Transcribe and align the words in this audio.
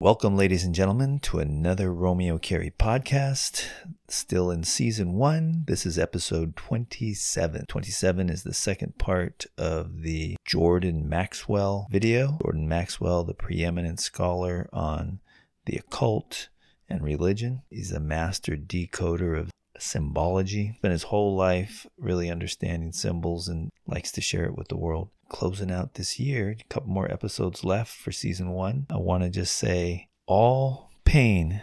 Welcome, 0.00 0.36
ladies 0.36 0.64
and 0.64 0.74
gentlemen, 0.74 1.18
to 1.20 1.38
another 1.38 1.90
Romeo 1.90 2.36
Carey 2.36 2.74
podcast. 2.78 3.66
Still 4.08 4.50
in 4.50 4.64
season 4.64 5.14
one. 5.14 5.64
This 5.66 5.86
is 5.86 5.98
episode 5.98 6.56
27. 6.56 7.64
27 7.68 8.28
is 8.28 8.42
the 8.42 8.52
second 8.52 8.98
part 8.98 9.46
of 9.56 10.02
the 10.02 10.36
Jordan 10.46 11.08
Maxwell 11.08 11.86
video. 11.90 12.36
Jordan 12.42 12.68
Maxwell, 12.68 13.24
the 13.24 13.32
preeminent 13.32 13.98
scholar 13.98 14.68
on 14.70 15.20
the 15.64 15.78
occult 15.78 16.50
and 16.90 17.02
religion. 17.02 17.62
He's 17.70 17.92
a 17.92 18.00
master 18.00 18.56
decoder 18.56 19.40
of 19.40 19.50
symbology. 19.78 20.74
Spent 20.76 20.92
his 20.92 21.04
whole 21.04 21.34
life 21.34 21.86
really 21.96 22.28
understanding 22.28 22.92
symbols 22.92 23.48
and 23.48 23.70
likes 23.86 24.12
to 24.12 24.20
share 24.20 24.44
it 24.44 24.54
with 24.54 24.68
the 24.68 24.76
world 24.76 25.08
closing 25.34 25.72
out 25.72 25.94
this 25.94 26.20
year, 26.20 26.56
a 26.60 26.64
couple 26.72 26.88
more 26.88 27.10
episodes 27.10 27.64
left 27.64 27.92
for 27.92 28.12
season 28.12 28.50
one. 28.50 28.86
I 28.88 28.98
want 28.98 29.24
to 29.24 29.28
just 29.28 29.56
say 29.56 30.06
all 30.26 30.92
pain 31.04 31.60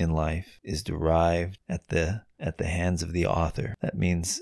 in 0.00 0.10
life 0.10 0.58
is 0.64 0.82
derived 0.82 1.60
at 1.68 1.90
the 1.90 2.24
at 2.40 2.58
the 2.58 2.66
hands 2.66 3.04
of 3.04 3.12
the 3.12 3.24
author. 3.24 3.76
That 3.80 3.96
means 3.96 4.40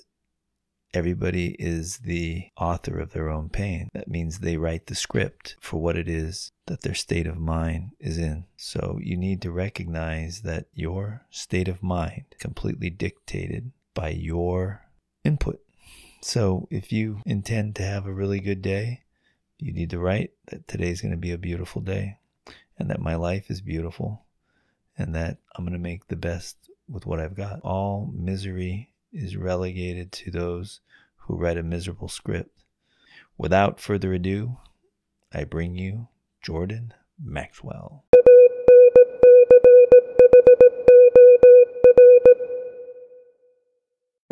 everybody 0.94 1.54
is 1.58 1.98
the 1.98 2.46
author 2.58 2.98
of 2.98 3.12
their 3.12 3.28
own 3.28 3.50
pain. 3.50 3.90
That 3.92 4.08
means 4.08 4.38
they 4.38 4.56
write 4.56 4.86
the 4.86 4.94
script 4.94 5.54
for 5.60 5.78
what 5.78 5.98
it 5.98 6.08
is 6.08 6.50
that 6.66 6.80
their 6.80 6.94
state 6.94 7.26
of 7.26 7.36
mind 7.36 7.90
is 8.00 8.16
in. 8.16 8.44
So 8.56 8.98
you 9.02 9.18
need 9.18 9.42
to 9.42 9.52
recognize 9.52 10.40
that 10.42 10.68
your 10.72 11.26
state 11.28 11.68
of 11.68 11.82
mind 11.82 12.24
completely 12.38 12.88
dictated 12.88 13.72
by 13.94 14.08
your 14.08 14.86
input. 15.24 15.60
So 16.22 16.68
if 16.70 16.92
you 16.92 17.20
intend 17.26 17.74
to 17.76 17.82
have 17.82 18.06
a 18.06 18.12
really 18.12 18.38
good 18.38 18.62
day, 18.62 19.02
you 19.58 19.72
need 19.72 19.90
to 19.90 19.98
write 19.98 20.30
that 20.46 20.68
today's 20.68 21.00
going 21.00 21.10
to 21.10 21.18
be 21.18 21.32
a 21.32 21.38
beautiful 21.38 21.82
day 21.82 22.18
and 22.78 22.88
that 22.90 23.00
my 23.00 23.16
life 23.16 23.50
is 23.50 23.60
beautiful 23.60 24.24
and 24.96 25.14
that 25.16 25.38
I'm 25.54 25.64
going 25.64 25.72
to 25.72 25.78
make 25.80 26.06
the 26.06 26.16
best 26.16 26.56
with 26.88 27.06
what 27.06 27.18
I've 27.18 27.36
got. 27.36 27.60
All 27.62 28.12
misery 28.14 28.92
is 29.12 29.36
relegated 29.36 30.12
to 30.12 30.30
those 30.30 30.80
who 31.16 31.36
write 31.36 31.58
a 31.58 31.62
miserable 31.62 32.08
script. 32.08 32.62
Without 33.36 33.80
further 33.80 34.12
ado, 34.12 34.58
I 35.32 35.44
bring 35.44 35.74
you 35.76 36.08
Jordan 36.40 36.94
Maxwell. 37.20 38.04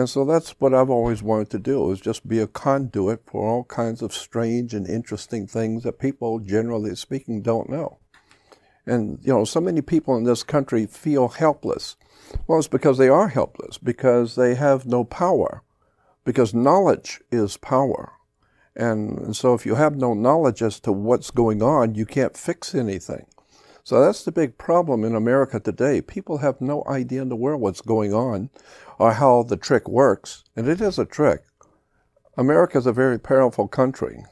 And 0.01 0.09
so 0.09 0.25
that's 0.25 0.53
what 0.53 0.73
I've 0.73 0.89
always 0.89 1.23
wanted 1.23 1.51
to 1.51 1.59
do 1.59 1.93
is 1.93 2.01
just 2.01 2.27
be 2.27 2.39
a 2.39 2.47
conduit 2.47 3.21
for 3.27 3.47
all 3.47 3.65
kinds 3.65 4.01
of 4.01 4.15
strange 4.15 4.73
and 4.73 4.89
interesting 4.89 5.47
things 5.47 5.83
that 5.83 5.99
people 5.99 6.39
generally 6.39 6.97
speaking 6.97 7.43
don't 7.43 7.69
know. 7.69 7.99
And 8.87 9.19
you 9.21 9.31
know, 9.31 9.45
so 9.45 9.61
many 9.61 9.83
people 9.83 10.17
in 10.17 10.25
this 10.25 10.43
country 10.43 10.87
feel 10.87 11.29
helpless. 11.29 11.97
Well, 12.47 12.59
it's 12.59 12.67
because 12.67 12.97
they 12.97 13.11
are 13.11 13.29
helpless 13.29 13.77
because 13.77 14.37
they 14.37 14.55
have 14.55 14.87
no 14.87 15.05
power. 15.05 15.63
Because 16.25 16.55
knowledge 16.55 17.21
is 17.31 17.59
power. 17.59 18.13
And, 18.75 19.19
and 19.19 19.37
so 19.37 19.53
if 19.53 19.67
you 19.67 19.75
have 19.75 19.97
no 19.97 20.15
knowledge 20.15 20.63
as 20.63 20.81
to 20.81 20.93
what's 20.93 21.31
going 21.31 21.63
on, 21.63 21.95
you 21.95 22.07
can't 22.07 22.39
fix 22.39 22.75
anything. 22.75 23.27
So 23.85 24.01
that's 24.01 24.25
the 24.25 24.33
big 24.33 24.59
problem 24.59 25.05
in 25.05 25.15
America 25.15 25.59
today. 25.59 26.01
People 26.01 26.39
have 26.39 26.61
no 26.61 26.85
idea 26.89 27.23
in 27.23 27.29
the 27.29 27.37
world 27.37 27.61
what's 27.61 27.81
going 27.81 28.13
on 28.13 28.51
or 28.99 29.13
how 29.15 29.43
the 29.43 29.57
trick 29.57 29.89
works. 29.89 30.45
And 30.55 30.69
it 30.69 30.81
is 30.81 30.99
a 30.99 31.05
trick. 31.05 31.43
America 32.37 32.79
is 32.79 32.87
a 32.87 32.93
very 32.93 33.19
powerful 33.19 33.69
country. 33.69 34.25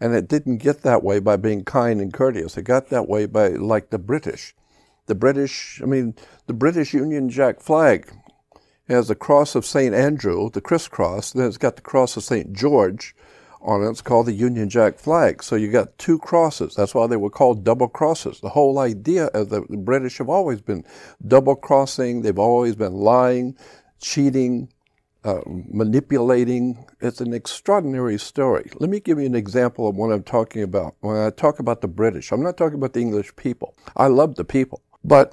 And 0.00 0.14
it 0.14 0.28
didn't 0.28 0.58
get 0.58 0.82
that 0.82 1.02
way 1.02 1.20
by 1.20 1.36
being 1.36 1.64
kind 1.64 2.00
and 2.00 2.12
courteous. 2.12 2.56
It 2.56 2.62
got 2.62 2.88
that 2.88 3.08
way 3.08 3.26
by, 3.26 3.48
like 3.48 3.90
the 3.90 3.98
British. 3.98 4.54
The 5.06 5.14
British, 5.14 5.80
I 5.82 5.86
mean, 5.86 6.14
the 6.46 6.52
British 6.52 6.92
Union 6.94 7.28
Jack 7.28 7.60
flag 7.60 8.12
has 8.88 9.08
the 9.08 9.14
cross 9.14 9.54
of 9.54 9.64
St. 9.64 9.94
Andrew, 9.94 10.50
the 10.50 10.60
crisscross, 10.60 11.32
then 11.32 11.46
it's 11.46 11.56
got 11.56 11.76
the 11.76 11.82
cross 11.82 12.16
of 12.16 12.24
St. 12.24 12.52
George, 12.52 13.14
on 13.62 13.82
it. 13.82 13.90
It's 13.90 14.02
called 14.02 14.26
the 14.26 14.32
Union 14.32 14.68
Jack 14.68 14.98
flag. 14.98 15.42
So 15.42 15.56
you 15.56 15.70
got 15.70 15.96
two 15.98 16.18
crosses. 16.18 16.74
That's 16.74 16.94
why 16.94 17.06
they 17.06 17.16
were 17.16 17.30
called 17.30 17.64
double 17.64 17.88
crosses. 17.88 18.40
The 18.40 18.50
whole 18.50 18.78
idea 18.78 19.26
of 19.26 19.48
the, 19.48 19.62
the 19.68 19.76
British 19.76 20.18
have 20.18 20.28
always 20.28 20.60
been 20.60 20.84
double 21.26 21.56
crossing. 21.56 22.22
They've 22.22 22.38
always 22.38 22.76
been 22.76 22.94
lying, 22.94 23.56
cheating, 24.00 24.68
uh, 25.24 25.40
manipulating. 25.46 26.84
It's 27.00 27.20
an 27.20 27.32
extraordinary 27.32 28.18
story. 28.18 28.70
Let 28.80 28.90
me 28.90 29.00
give 29.00 29.18
you 29.18 29.26
an 29.26 29.34
example 29.34 29.88
of 29.88 29.96
what 29.96 30.12
I'm 30.12 30.24
talking 30.24 30.62
about. 30.62 30.96
When 31.00 31.16
I 31.16 31.30
talk 31.30 31.58
about 31.58 31.80
the 31.80 31.88
British, 31.88 32.32
I'm 32.32 32.42
not 32.42 32.56
talking 32.56 32.78
about 32.78 32.92
the 32.92 33.00
English 33.00 33.34
people. 33.36 33.74
I 33.96 34.08
love 34.08 34.34
the 34.34 34.44
people. 34.44 34.82
But 35.04 35.32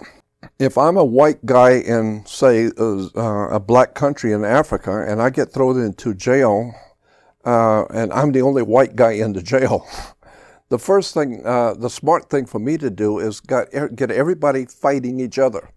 if 0.60 0.78
I'm 0.78 0.98
a 0.98 1.04
white 1.04 1.46
guy 1.46 1.72
in, 1.72 2.26
say, 2.26 2.70
uh, 2.78 3.50
a 3.50 3.60
black 3.60 3.94
country 3.94 4.32
in 4.32 4.44
Africa 4.46 5.06
and 5.08 5.22
I 5.22 5.30
get 5.30 5.52
thrown 5.52 5.82
into 5.82 6.14
jail 6.14 6.74
uh, 7.46 7.86
and 7.86 8.12
I'm 8.14 8.32
the 8.32 8.42
only 8.42 8.64
white 8.64 8.96
guy 8.96 9.14
in 9.14 9.34
the 9.34 9.42
jail. 9.42 9.88
the 10.70 10.80
first 10.80 11.14
thing, 11.14 11.42
uh, 11.46 11.74
the 11.74 11.90
smart 11.90 12.30
thing 12.30 12.46
for 12.46 12.60
me 12.60 12.78
to 12.78 12.90
do 12.90 13.20
is 13.20 13.40
get, 13.40 13.96
get 13.96 14.12
everybody 14.12 14.66
fighting 14.66 15.20
each 15.20 15.40
other. 15.40 15.70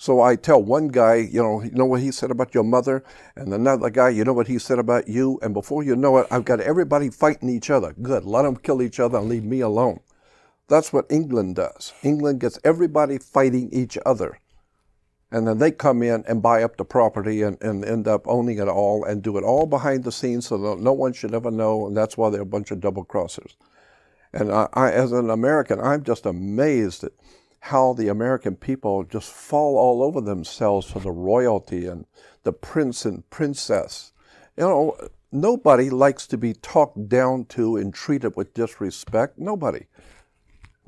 So 0.00 0.20
I 0.20 0.36
tell 0.36 0.62
one 0.62 0.88
guy, 0.88 1.16
you 1.16 1.42
know, 1.42 1.60
you 1.60 1.72
know 1.72 1.84
what 1.84 2.00
he 2.00 2.12
said 2.12 2.30
about 2.30 2.54
your 2.54 2.62
mother, 2.62 3.02
and 3.34 3.52
another 3.52 3.90
guy, 3.90 4.10
you 4.10 4.22
know 4.24 4.32
what 4.32 4.46
he 4.46 4.58
said 4.58 4.78
about 4.78 5.08
you, 5.08 5.40
and 5.42 5.52
before 5.52 5.82
you 5.82 5.96
know 5.96 6.18
it, 6.18 6.28
I've 6.30 6.44
got 6.44 6.60
everybody 6.60 7.10
fighting 7.10 7.48
each 7.48 7.68
other. 7.68 7.94
Good, 8.00 8.24
let 8.24 8.42
them 8.42 8.56
kill 8.56 8.80
each 8.80 9.00
other 9.00 9.18
and 9.18 9.28
leave 9.28 9.42
me 9.42 9.60
alone. 9.60 9.98
That's 10.68 10.92
what 10.92 11.06
England 11.10 11.56
does. 11.56 11.94
England 12.04 12.40
gets 12.40 12.60
everybody 12.62 13.18
fighting 13.18 13.70
each 13.72 13.98
other. 14.06 14.38
And 15.30 15.46
then 15.46 15.58
they 15.58 15.70
come 15.70 16.02
in 16.02 16.24
and 16.26 16.42
buy 16.42 16.62
up 16.62 16.76
the 16.76 16.84
property 16.84 17.42
and, 17.42 17.62
and 17.62 17.84
end 17.84 18.08
up 18.08 18.26
owning 18.26 18.58
it 18.58 18.68
all 18.68 19.04
and 19.04 19.22
do 19.22 19.36
it 19.36 19.44
all 19.44 19.66
behind 19.66 20.04
the 20.04 20.12
scenes 20.12 20.46
so 20.46 20.56
that 20.56 20.82
no 20.82 20.92
one 20.92 21.12
should 21.12 21.34
ever 21.34 21.50
know. 21.50 21.86
And 21.86 21.96
that's 21.96 22.16
why 22.16 22.30
they're 22.30 22.40
a 22.40 22.46
bunch 22.46 22.70
of 22.70 22.80
double 22.80 23.04
crossers. 23.04 23.54
And 24.32 24.50
I, 24.50 24.68
I, 24.72 24.90
as 24.90 25.12
an 25.12 25.28
American, 25.28 25.80
I'm 25.80 26.02
just 26.02 26.24
amazed 26.24 27.04
at 27.04 27.12
how 27.60 27.92
the 27.92 28.08
American 28.08 28.56
people 28.56 29.04
just 29.04 29.30
fall 29.30 29.76
all 29.76 30.02
over 30.02 30.20
themselves 30.20 30.90
for 30.90 31.00
the 31.00 31.10
royalty 31.10 31.86
and 31.86 32.06
the 32.44 32.52
prince 32.52 33.04
and 33.04 33.28
princess. 33.30 34.12
You 34.56 34.64
know, 34.64 34.96
nobody 35.30 35.90
likes 35.90 36.26
to 36.28 36.38
be 36.38 36.54
talked 36.54 37.08
down 37.08 37.44
to 37.46 37.76
and 37.76 37.92
treated 37.92 38.36
with 38.36 38.54
disrespect. 38.54 39.38
Nobody. 39.38 39.86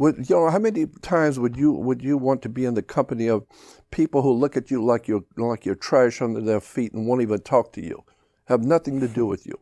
Would, 0.00 0.30
you 0.30 0.36
know, 0.36 0.48
how 0.48 0.58
many 0.58 0.86
times 1.02 1.38
would 1.38 1.58
you 1.58 1.72
would 1.72 2.02
you 2.02 2.16
want 2.16 2.40
to 2.40 2.48
be 2.48 2.64
in 2.64 2.72
the 2.72 2.82
company 2.82 3.28
of 3.28 3.44
people 3.90 4.22
who 4.22 4.32
look 4.32 4.56
at 4.56 4.70
you 4.70 4.82
like 4.82 5.06
you're 5.06 5.24
like 5.36 5.66
you're 5.66 5.74
trash 5.74 6.22
under 6.22 6.40
their 6.40 6.62
feet 6.62 6.94
and 6.94 7.06
won't 7.06 7.20
even 7.20 7.40
talk 7.40 7.74
to 7.74 7.84
you, 7.84 8.02
have 8.46 8.62
nothing 8.62 8.98
to 9.00 9.08
do 9.08 9.26
with 9.26 9.46
you, 9.46 9.60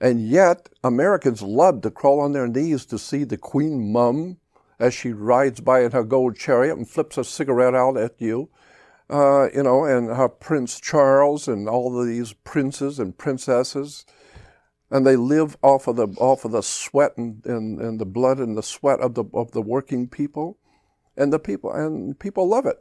and 0.00 0.28
yet 0.28 0.68
Americans 0.82 1.42
love 1.42 1.82
to 1.82 1.92
crawl 1.92 2.18
on 2.18 2.32
their 2.32 2.48
knees 2.48 2.84
to 2.86 2.98
see 2.98 3.22
the 3.22 3.38
Queen 3.38 3.92
Mum 3.92 4.38
as 4.80 4.94
she 4.94 5.12
rides 5.12 5.60
by 5.60 5.84
in 5.84 5.92
her 5.92 6.02
gold 6.02 6.36
chariot 6.36 6.76
and 6.76 6.90
flips 6.90 7.16
a 7.16 7.22
cigarette 7.22 7.76
out 7.76 7.96
at 7.96 8.20
you, 8.20 8.48
uh, 9.08 9.46
you 9.54 9.62
know, 9.62 9.84
and 9.84 10.08
her 10.08 10.28
Prince 10.28 10.80
Charles 10.80 11.46
and 11.46 11.68
all 11.68 12.00
of 12.00 12.04
these 12.04 12.32
princes 12.32 12.98
and 12.98 13.16
princesses 13.16 14.04
and 14.90 15.06
they 15.06 15.16
live 15.16 15.56
off 15.62 15.86
of 15.86 15.96
the 15.96 16.08
off 16.18 16.44
of 16.44 16.52
the 16.52 16.62
sweat 16.62 17.16
and, 17.16 17.44
and, 17.44 17.80
and 17.80 18.00
the 18.00 18.06
blood 18.06 18.38
and 18.38 18.56
the 18.56 18.62
sweat 18.62 19.00
of 19.00 19.14
the 19.14 19.24
of 19.34 19.52
the 19.52 19.62
working 19.62 20.08
people, 20.08 20.58
and 21.16 21.32
the 21.32 21.38
people 21.38 21.72
and 21.72 22.18
people 22.18 22.48
love 22.48 22.66
it. 22.66 22.78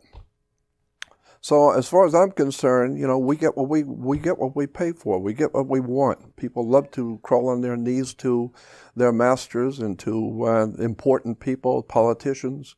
So 1.42 1.72
as 1.72 1.88
far 1.88 2.06
as 2.06 2.16
I'm 2.16 2.32
concerned, 2.32 3.00
you 3.00 3.08
know, 3.08 3.18
we 3.18 3.38
get 3.38 3.56
what 3.56 3.70
we 3.70 3.84
we 3.84 4.18
get 4.18 4.38
what 4.38 4.56
we 4.56 4.68
pay 4.68 4.92
for. 4.92 5.20
We 5.20 5.34
get 5.34 5.54
what 5.54 5.68
we 5.68 5.80
want. 5.80 6.36
People 6.36 6.68
love 6.68 6.92
to 6.92 7.20
crawl 7.24 7.50
on 7.50 7.62
their 7.62 7.78
knees 7.78 8.14
to 8.16 8.52
their 8.96 9.12
masters 9.12 9.80
and 9.80 9.98
to 10.00 10.46
uh, 10.46 10.66
important 10.80 11.40
people, 11.40 11.84
politicians. 11.84 12.76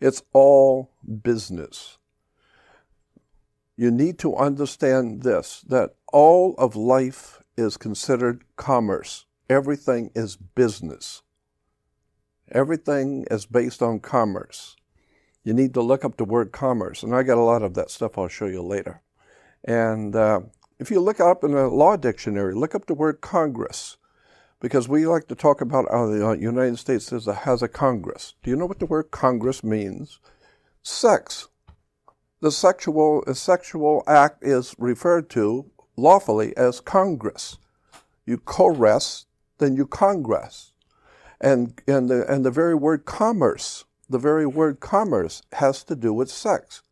It's 0.00 0.22
all 0.32 0.90
business. 1.22 1.98
You 3.76 3.90
need 3.90 4.18
to 4.20 4.34
understand 4.36 5.22
this 5.22 5.60
that 5.68 5.94
all 6.12 6.54
of 6.58 6.76
life 6.76 7.43
is 7.56 7.76
considered 7.76 8.44
commerce. 8.56 9.26
Everything 9.48 10.10
is 10.14 10.36
business. 10.36 11.22
Everything 12.50 13.26
is 13.30 13.46
based 13.46 13.82
on 13.82 14.00
commerce. 14.00 14.76
You 15.44 15.52
need 15.52 15.74
to 15.74 15.82
look 15.82 16.04
up 16.04 16.16
the 16.16 16.24
word 16.24 16.52
commerce, 16.52 17.02
and 17.02 17.14
I 17.14 17.22
got 17.22 17.38
a 17.38 17.42
lot 17.42 17.62
of 17.62 17.74
that 17.74 17.90
stuff 17.90 18.16
I'll 18.16 18.28
show 18.28 18.46
you 18.46 18.62
later. 18.62 19.02
And 19.64 20.16
uh, 20.16 20.40
if 20.78 20.90
you 20.90 21.00
look 21.00 21.20
up 21.20 21.44
in 21.44 21.54
a 21.54 21.68
law 21.68 21.96
dictionary, 21.96 22.54
look 22.54 22.74
up 22.74 22.86
the 22.86 22.94
word 22.94 23.20
Congress, 23.20 23.96
because 24.60 24.88
we 24.88 25.06
like 25.06 25.28
to 25.28 25.34
talk 25.34 25.60
about 25.60 25.86
how 25.90 26.06
the 26.06 26.38
United 26.40 26.78
States 26.78 27.12
a, 27.12 27.34
has 27.34 27.62
a 27.62 27.68
Congress. 27.68 28.34
Do 28.42 28.50
you 28.50 28.56
know 28.56 28.66
what 28.66 28.78
the 28.78 28.86
word 28.86 29.10
Congress 29.10 29.62
means? 29.62 30.20
Sex. 30.82 31.48
The 32.40 32.50
sexual, 32.50 33.22
the 33.26 33.34
sexual 33.34 34.02
act 34.06 34.42
is 34.42 34.74
referred 34.78 35.30
to 35.30 35.70
lawfully 35.96 36.56
as 36.56 36.80
Congress. 36.80 37.58
You 38.26 38.38
co-rest, 38.38 39.26
then 39.58 39.76
you 39.76 39.86
congress. 39.86 40.72
And, 41.40 41.80
and, 41.86 42.08
the, 42.08 42.30
and 42.30 42.44
the 42.44 42.50
very 42.50 42.74
word 42.74 43.04
commerce, 43.04 43.84
the 44.08 44.18
very 44.18 44.46
word 44.46 44.80
commerce 44.80 45.42
has 45.52 45.84
to 45.84 45.96
do 45.96 46.12
with 46.12 46.30
sex. 46.30 46.82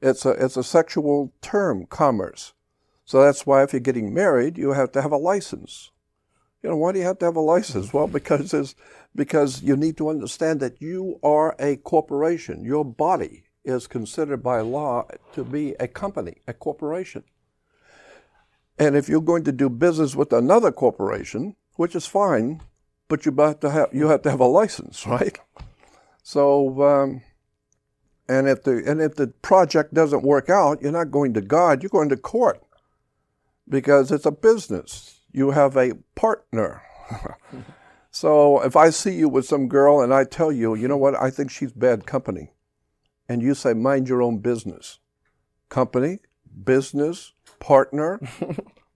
It's 0.00 0.24
a, 0.24 0.30
it's 0.30 0.56
a 0.56 0.64
sexual 0.64 1.32
term, 1.42 1.86
commerce. 1.86 2.54
So 3.04 3.22
that's 3.22 3.46
why 3.46 3.62
if 3.62 3.72
you're 3.72 3.80
getting 3.80 4.12
married, 4.12 4.58
you 4.58 4.72
have 4.72 4.92
to 4.92 5.02
have 5.02 5.12
a 5.12 5.16
license. 5.16 5.90
You 6.62 6.70
know, 6.70 6.76
why 6.76 6.92
do 6.92 6.98
you 6.98 7.04
have 7.04 7.18
to 7.20 7.24
have 7.24 7.36
a 7.36 7.40
license? 7.40 7.92
Well, 7.92 8.08
because 8.08 8.52
it's, 8.52 8.74
because 9.14 9.62
you 9.62 9.76
need 9.76 9.96
to 9.96 10.08
understand 10.08 10.60
that 10.60 10.82
you 10.82 11.18
are 11.22 11.54
a 11.58 11.76
corporation. 11.76 12.64
Your 12.64 12.84
body 12.84 13.44
is 13.64 13.86
considered 13.86 14.42
by 14.42 14.60
law 14.60 15.06
to 15.34 15.44
be 15.44 15.74
a 15.78 15.88
company, 15.88 16.36
a 16.46 16.52
corporation. 16.52 17.22
And 18.78 18.96
if 18.96 19.08
you're 19.08 19.20
going 19.20 19.44
to 19.44 19.52
do 19.52 19.68
business 19.68 20.14
with 20.14 20.32
another 20.32 20.70
corporation, 20.70 21.56
which 21.76 21.96
is 21.96 22.06
fine, 22.06 22.60
but 23.08 23.26
you 23.26 23.34
have 23.36 23.60
to 23.60 23.70
have 23.70 23.88
you 23.92 24.08
have 24.08 24.22
to 24.22 24.30
have 24.30 24.40
a 24.40 24.46
license, 24.46 25.06
right? 25.18 25.38
So, 26.22 26.82
um, 26.82 27.22
and 28.28 28.48
if 28.48 28.62
the 28.62 28.82
and 28.86 29.00
if 29.00 29.16
the 29.16 29.28
project 29.28 29.94
doesn't 29.94 30.22
work 30.22 30.48
out, 30.50 30.82
you're 30.82 30.92
not 30.92 31.10
going 31.10 31.34
to 31.34 31.40
God, 31.40 31.82
you're 31.82 31.90
going 31.90 32.10
to 32.10 32.16
court, 32.16 32.62
because 33.68 34.12
it's 34.12 34.26
a 34.26 34.30
business. 34.30 35.20
You 35.32 35.50
have 35.50 35.76
a 35.76 35.94
partner. 36.14 36.82
so 38.10 38.60
if 38.62 38.76
I 38.76 38.90
see 38.90 39.14
you 39.14 39.28
with 39.28 39.46
some 39.46 39.68
girl 39.68 40.00
and 40.00 40.12
I 40.12 40.24
tell 40.24 40.52
you, 40.52 40.74
you 40.74 40.88
know 40.88 40.96
what, 40.96 41.20
I 41.20 41.30
think 41.30 41.50
she's 41.50 41.72
bad 41.72 42.06
company, 42.06 42.52
and 43.28 43.42
you 43.42 43.54
say, 43.54 43.72
mind 43.72 44.08
your 44.08 44.22
own 44.22 44.38
business, 44.38 44.98
company, 45.68 46.18
business, 46.64 47.32
partner, 47.60 48.20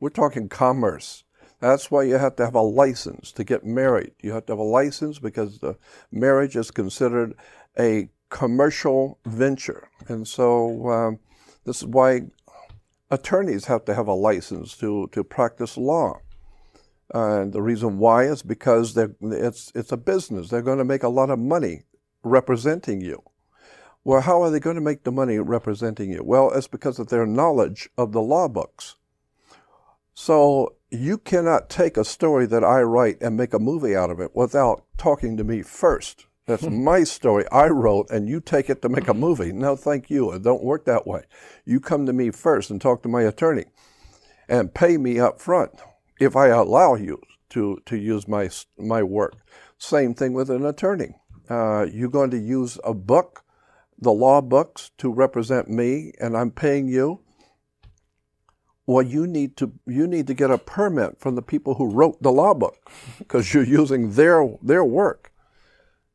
we're 0.00 0.10
talking 0.10 0.48
commerce. 0.48 1.24
That's 1.60 1.90
why 1.90 2.02
you 2.02 2.14
have 2.14 2.36
to 2.36 2.44
have 2.44 2.56
a 2.56 2.60
license 2.60 3.30
to 3.32 3.44
get 3.44 3.64
married. 3.64 4.12
You 4.20 4.32
have 4.32 4.46
to 4.46 4.52
have 4.52 4.58
a 4.58 4.64
license 4.64 5.20
because 5.20 5.60
the 5.60 5.76
marriage 6.10 6.56
is 6.56 6.72
considered 6.72 7.34
a 7.78 8.08
commercial 8.30 9.18
venture. 9.24 9.88
And 10.08 10.26
so 10.26 10.88
um, 10.88 11.18
this 11.64 11.78
is 11.78 11.86
why 11.86 12.22
attorneys 13.10 13.66
have 13.66 13.84
to 13.84 13.94
have 13.94 14.08
a 14.08 14.14
license 14.14 14.76
to, 14.78 15.08
to 15.12 15.22
practice 15.22 15.76
law. 15.76 16.18
And 17.14 17.52
the 17.52 17.62
reason 17.62 17.98
why 17.98 18.24
is 18.24 18.42
because 18.42 18.96
it's, 18.96 19.70
it's 19.74 19.92
a 19.92 19.96
business. 19.96 20.48
They're 20.48 20.62
going 20.62 20.78
to 20.78 20.84
make 20.84 21.02
a 21.02 21.08
lot 21.08 21.30
of 21.30 21.38
money 21.38 21.82
representing 22.24 23.00
you. 23.00 23.22
Well, 24.04 24.22
how 24.22 24.42
are 24.42 24.50
they 24.50 24.60
going 24.60 24.76
to 24.76 24.82
make 24.82 25.04
the 25.04 25.12
money 25.12 25.38
representing 25.38 26.10
you? 26.10 26.22
Well, 26.24 26.50
it's 26.50 26.66
because 26.66 26.98
of 26.98 27.08
their 27.08 27.26
knowledge 27.26 27.88
of 27.96 28.12
the 28.12 28.22
law 28.22 28.48
books. 28.48 28.96
So 30.14 30.74
you 30.90 31.18
cannot 31.18 31.70
take 31.70 31.96
a 31.96 32.04
story 32.04 32.46
that 32.46 32.64
I 32.64 32.82
write 32.82 33.20
and 33.22 33.36
make 33.36 33.54
a 33.54 33.58
movie 33.58 33.96
out 33.96 34.10
of 34.10 34.20
it 34.20 34.34
without 34.34 34.84
talking 34.98 35.36
to 35.36 35.44
me 35.44 35.62
first. 35.62 36.26
That's 36.46 36.64
my 36.64 37.04
story 37.04 37.44
I 37.52 37.68
wrote, 37.68 38.10
and 38.10 38.28
you 38.28 38.40
take 38.40 38.68
it 38.68 38.82
to 38.82 38.88
make 38.88 39.06
a 39.06 39.14
movie. 39.14 39.52
No, 39.52 39.76
thank 39.76 40.10
you. 40.10 40.32
It 40.32 40.42
don't 40.42 40.64
work 40.64 40.84
that 40.86 41.06
way. 41.06 41.22
You 41.64 41.78
come 41.78 42.04
to 42.06 42.12
me 42.12 42.30
first 42.30 42.68
and 42.68 42.80
talk 42.80 43.02
to 43.02 43.08
my 43.08 43.22
attorney, 43.22 43.66
and 44.48 44.74
pay 44.74 44.98
me 44.98 45.20
up 45.20 45.40
front 45.40 45.70
if 46.20 46.34
I 46.34 46.48
allow 46.48 46.96
you 46.96 47.22
to 47.50 47.80
to 47.86 47.96
use 47.96 48.26
my 48.26 48.50
my 48.76 49.04
work. 49.04 49.36
Same 49.78 50.14
thing 50.14 50.32
with 50.32 50.50
an 50.50 50.66
attorney. 50.66 51.14
Uh, 51.48 51.86
you're 51.92 52.08
going 52.08 52.30
to 52.30 52.38
use 52.38 52.78
a 52.82 52.92
book, 52.92 53.44
the 54.02 54.12
law 54.12 54.40
books, 54.40 54.90
to 54.98 55.10
represent 55.10 55.70
me, 55.70 56.12
and 56.20 56.36
I'm 56.36 56.50
paying 56.50 56.88
you 56.88 57.20
well 58.86 59.02
you 59.02 59.26
need 59.26 59.56
to 59.56 59.72
you 59.86 60.06
need 60.06 60.26
to 60.26 60.34
get 60.34 60.50
a 60.50 60.58
permit 60.58 61.18
from 61.18 61.34
the 61.34 61.42
people 61.42 61.74
who 61.74 61.90
wrote 61.90 62.20
the 62.22 62.32
law 62.32 62.54
book 62.54 62.90
because 63.18 63.54
you're 63.54 63.62
using 63.64 64.12
their 64.12 64.56
their 64.62 64.84
work. 64.84 65.32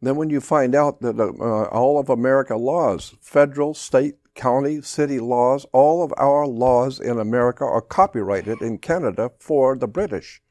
Then 0.02 0.16
when 0.16 0.30
you 0.30 0.42
find 0.42 0.76
out 0.76 1.02
that 1.02 1.20
uh, 1.20 1.64
all 1.76 2.00
of 2.00 2.10
america 2.10 2.56
laws 2.56 3.16
federal 3.22 3.74
state 3.74 4.16
county 4.36 4.82
city 4.82 5.20
laws 5.20 5.66
all 5.72 6.04
of 6.04 6.14
our 6.18 6.46
laws 6.46 7.00
in 7.00 7.20
america 7.20 7.64
are 7.64 7.82
copyrighted 7.82 8.62
in 8.62 8.78
canada 8.78 9.32
for 9.40 9.76
the 9.78 9.88
british. 9.88 10.42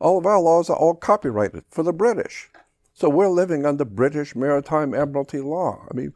All 0.00 0.16
of 0.16 0.26
our 0.26 0.40
laws 0.40 0.70
are 0.70 0.76
all 0.76 0.94
copyrighted 0.94 1.64
for 1.68 1.82
the 1.82 1.92
british 1.92 2.48
so 2.98 3.08
we're 3.08 3.28
living 3.28 3.64
under 3.64 3.84
british 3.84 4.34
maritime 4.34 4.94
admiralty 4.94 5.40
law 5.40 5.86
i 5.90 5.94
mean 5.94 6.12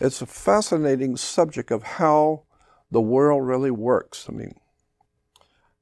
it's 0.00 0.20
a 0.20 0.26
fascinating 0.26 1.16
subject 1.16 1.70
of 1.70 1.82
how 1.82 2.42
the 2.90 3.00
world 3.00 3.46
really 3.46 3.70
works. 3.70 4.26
I 4.28 4.32
mean, 4.32 4.54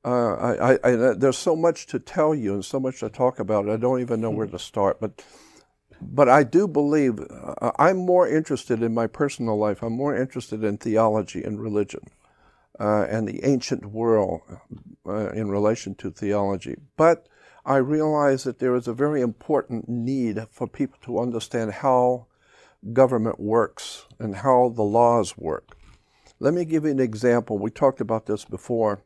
uh, 0.05 0.35
I, 0.35 0.73
I, 0.73 0.79
I, 0.85 1.15
there's 1.15 1.39
so 1.39 1.57
much 1.57 1.87
to 1.87 1.99
tell 1.99 2.35
you 2.35 2.55
and 2.55 2.65
so 2.65 2.79
much 2.79 3.01
to 3.01 3.09
talk 3.09 3.39
about. 3.39 3.69
I 3.69 3.77
don't 3.77 4.01
even 4.01 4.21
know 4.21 4.31
where 4.31 4.47
to 4.47 4.59
start. 4.59 5.01
But, 5.01 5.25
but 6.01 6.29
I 6.29 6.43
do 6.43 6.69
believe 6.69 7.19
uh, 7.21 7.73
I'm 7.79 7.97
more 7.97 8.29
interested 8.29 8.83
in 8.83 8.95
my 8.95 9.07
personal 9.07 9.59
life. 9.59 9.83
I'm 9.83 9.95
more 9.95 10.17
interested 10.17 10.63
in 10.63 10.79
theology 10.79 11.43
and 11.43 11.61
religion 11.61 12.03
uh, 12.79 13.07
and 13.09 13.27
the 13.27 13.45
ancient 13.45 13.87
world 13.87 14.43
uh, 15.07 15.31
in 15.31 15.51
relation 15.51 15.95
to 15.97 16.11
theology. 16.11 16.77
But 16.97 17.29
I 17.67 17.77
realize 17.77 18.45
that 18.45 18.59
there 18.59 18.75
is 18.75 18.87
a 18.87 18.93
very 18.93 19.23
important 19.23 19.89
need 19.89 20.47
for 20.51 20.67
people 20.67 20.99
to 21.03 21.19
understand 21.19 21.73
how 21.73 22.27
government 22.93 23.41
works 23.41 24.07
and 24.19 24.37
how 24.37 24.69
the 24.69 24.83
laws 24.83 25.39
work. 25.39 25.77
Let 26.39 26.53
me 26.53 26.67
give 26.67 26.85
you 26.85 26.91
an 26.91 27.01
example. 27.01 27.59
We 27.59 27.71
talked 27.71 28.01
about 28.01 28.27
this 28.27 28.45
before. 28.45 29.03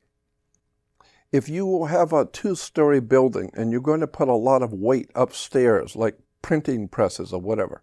If 1.31 1.49
you 1.49 1.85
have 1.85 2.13
a 2.13 2.25
two 2.25 2.55
story 2.55 3.01
building 3.01 3.51
and 3.55 3.71
you're 3.71 3.81
going 3.81 4.01
to 4.01 4.07
put 4.07 4.29
a 4.29 4.35
lot 4.35 4.63
of 4.63 4.73
weight 4.73 5.11
upstairs, 5.15 5.95
like 5.95 6.19
printing 6.43 6.89
presses 6.89 7.33
or 7.33 7.41
whatever, 7.41 7.83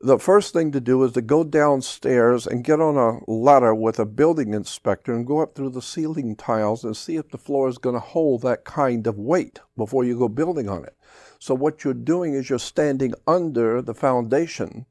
the 0.00 0.18
first 0.18 0.52
thing 0.52 0.70
to 0.72 0.80
do 0.80 1.02
is 1.02 1.12
to 1.12 1.22
go 1.22 1.42
downstairs 1.42 2.46
and 2.46 2.62
get 2.62 2.80
on 2.80 2.96
a 2.96 3.30
ladder 3.30 3.74
with 3.74 3.98
a 3.98 4.06
building 4.06 4.54
inspector 4.54 5.12
and 5.12 5.26
go 5.26 5.40
up 5.40 5.54
through 5.54 5.70
the 5.70 5.82
ceiling 5.82 6.36
tiles 6.36 6.84
and 6.84 6.96
see 6.96 7.16
if 7.16 7.30
the 7.30 7.38
floor 7.38 7.68
is 7.68 7.78
going 7.78 7.96
to 7.96 8.00
hold 8.00 8.42
that 8.42 8.64
kind 8.64 9.06
of 9.06 9.18
weight 9.18 9.60
before 9.76 10.04
you 10.04 10.16
go 10.16 10.28
building 10.28 10.68
on 10.68 10.84
it. 10.84 10.96
So, 11.40 11.54
what 11.54 11.82
you're 11.82 11.94
doing 11.94 12.34
is 12.34 12.48
you're 12.48 12.58
standing 12.58 13.14
under 13.26 13.82
the 13.82 13.94
foundation 13.94 14.86